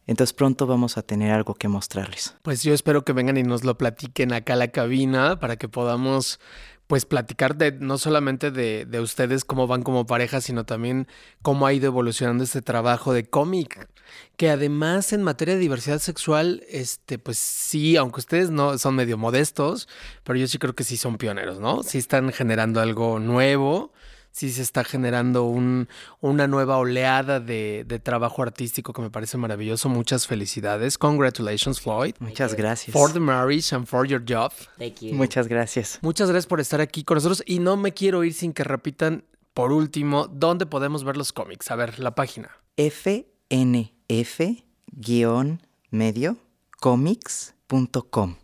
Entonces 0.06 0.32
pronto 0.32 0.68
vamos 0.68 0.96
a 0.96 1.02
tener 1.02 1.32
algo 1.32 1.54
que 1.54 1.66
mostrarles. 1.66 2.36
Pues 2.42 2.62
yo 2.62 2.72
espero 2.72 3.04
que 3.04 3.12
vengan 3.12 3.36
y 3.36 3.42
nos 3.42 3.64
lo 3.64 3.76
platiquen 3.76 4.32
acá 4.32 4.52
a 4.52 4.56
la 4.56 4.68
cabina 4.68 5.40
para 5.40 5.56
que 5.56 5.68
podamos 5.68 6.38
pues 6.86 7.04
platicar 7.04 7.56
de 7.56 7.72
no 7.72 7.98
solamente 7.98 8.50
de, 8.50 8.86
de 8.86 9.00
ustedes 9.00 9.44
cómo 9.44 9.66
van 9.66 9.82
como 9.82 10.06
pareja, 10.06 10.40
sino 10.40 10.64
también 10.64 11.08
cómo 11.42 11.66
ha 11.66 11.72
ido 11.72 11.86
evolucionando 11.86 12.44
este 12.44 12.62
trabajo 12.62 13.12
de 13.12 13.28
cómic. 13.28 13.88
Que 14.36 14.50
además 14.50 15.12
en 15.12 15.22
materia 15.22 15.54
de 15.54 15.60
diversidad 15.60 15.98
sexual, 15.98 16.62
este, 16.68 17.18
pues 17.18 17.38
sí, 17.38 17.96
aunque 17.96 18.20
ustedes 18.20 18.50
no 18.50 18.78
son 18.78 18.94
medio 18.94 19.18
modestos, 19.18 19.88
pero 20.22 20.38
yo 20.38 20.46
sí 20.46 20.58
creo 20.58 20.74
que 20.74 20.84
sí 20.84 20.96
son 20.96 21.18
pioneros, 21.18 21.58
¿no? 21.58 21.82
Sí 21.82 21.98
están 21.98 22.32
generando 22.32 22.80
algo 22.80 23.18
nuevo, 23.18 23.92
sí 24.36 24.50
se 24.50 24.60
está 24.60 24.84
generando 24.84 25.44
un, 25.44 25.88
una 26.20 26.46
nueva 26.46 26.76
oleada 26.76 27.40
de, 27.40 27.84
de 27.86 27.98
trabajo 27.98 28.42
artístico 28.42 28.92
que 28.92 29.00
me 29.00 29.08
parece 29.10 29.38
maravilloso. 29.38 29.88
Muchas 29.88 30.26
felicidades. 30.26 30.98
Congratulations, 30.98 31.80
Floyd. 31.80 32.14
Muchas 32.18 32.54
gracias. 32.54 32.92
For 32.92 33.10
the 33.12 33.20
marriage 33.20 33.74
and 33.74 33.86
for 33.86 34.06
your 34.06 34.20
job. 34.20 34.52
Thank 34.78 35.00
you. 35.00 35.14
Muchas 35.14 35.48
gracias. 35.48 35.98
Muchas 36.02 36.28
gracias 36.28 36.46
por 36.46 36.60
estar 36.60 36.82
aquí 36.82 37.02
con 37.02 37.14
nosotros 37.14 37.42
y 37.46 37.60
no 37.60 37.78
me 37.78 37.94
quiero 37.94 38.24
ir 38.24 38.34
sin 38.34 38.52
que 38.52 38.62
repitan 38.62 39.24
por 39.54 39.72
último 39.72 40.28
dónde 40.28 40.66
podemos 40.66 41.02
ver 41.02 41.16
los 41.16 41.32
cómics. 41.32 41.70
A 41.70 41.76
ver, 41.76 41.98
la 41.98 42.14
página. 42.14 42.50
fnf-medio 42.76 43.86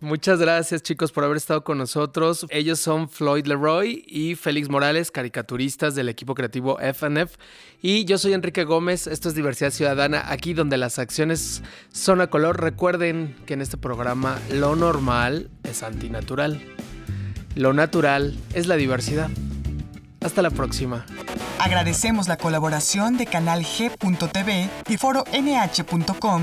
Muchas 0.00 0.40
gracias 0.40 0.82
chicos 0.82 1.12
por 1.12 1.22
haber 1.22 1.36
estado 1.36 1.62
con 1.62 1.78
nosotros. 1.78 2.44
Ellos 2.50 2.80
son 2.80 3.08
Floyd 3.08 3.46
Leroy 3.46 4.04
y 4.08 4.34
Félix 4.34 4.68
Morales, 4.68 5.12
caricaturistas 5.12 5.94
del 5.94 6.08
equipo 6.08 6.34
creativo 6.34 6.80
FNF. 6.80 7.36
Y 7.80 8.04
yo 8.04 8.18
soy 8.18 8.32
Enrique 8.32 8.64
Gómez, 8.64 9.06
esto 9.06 9.28
es 9.28 9.36
Diversidad 9.36 9.70
Ciudadana, 9.70 10.24
aquí 10.26 10.54
donde 10.54 10.76
las 10.76 10.98
acciones 10.98 11.62
son 11.92 12.20
a 12.20 12.26
color. 12.26 12.60
Recuerden 12.60 13.36
que 13.46 13.54
en 13.54 13.60
este 13.60 13.76
programa 13.76 14.40
lo 14.50 14.74
normal 14.74 15.50
es 15.62 15.84
antinatural. 15.84 16.60
Lo 17.54 17.72
natural 17.72 18.36
es 18.54 18.66
la 18.66 18.74
diversidad. 18.74 19.30
Hasta 20.20 20.42
la 20.42 20.50
próxima. 20.50 21.06
Agradecemos 21.60 22.26
la 22.26 22.38
colaboración 22.38 23.16
de 23.18 23.26
Canal 23.26 23.62
G.tv 23.62 24.68
y 24.88 24.96
Foro 24.96 25.22
NH.com. 25.32 26.42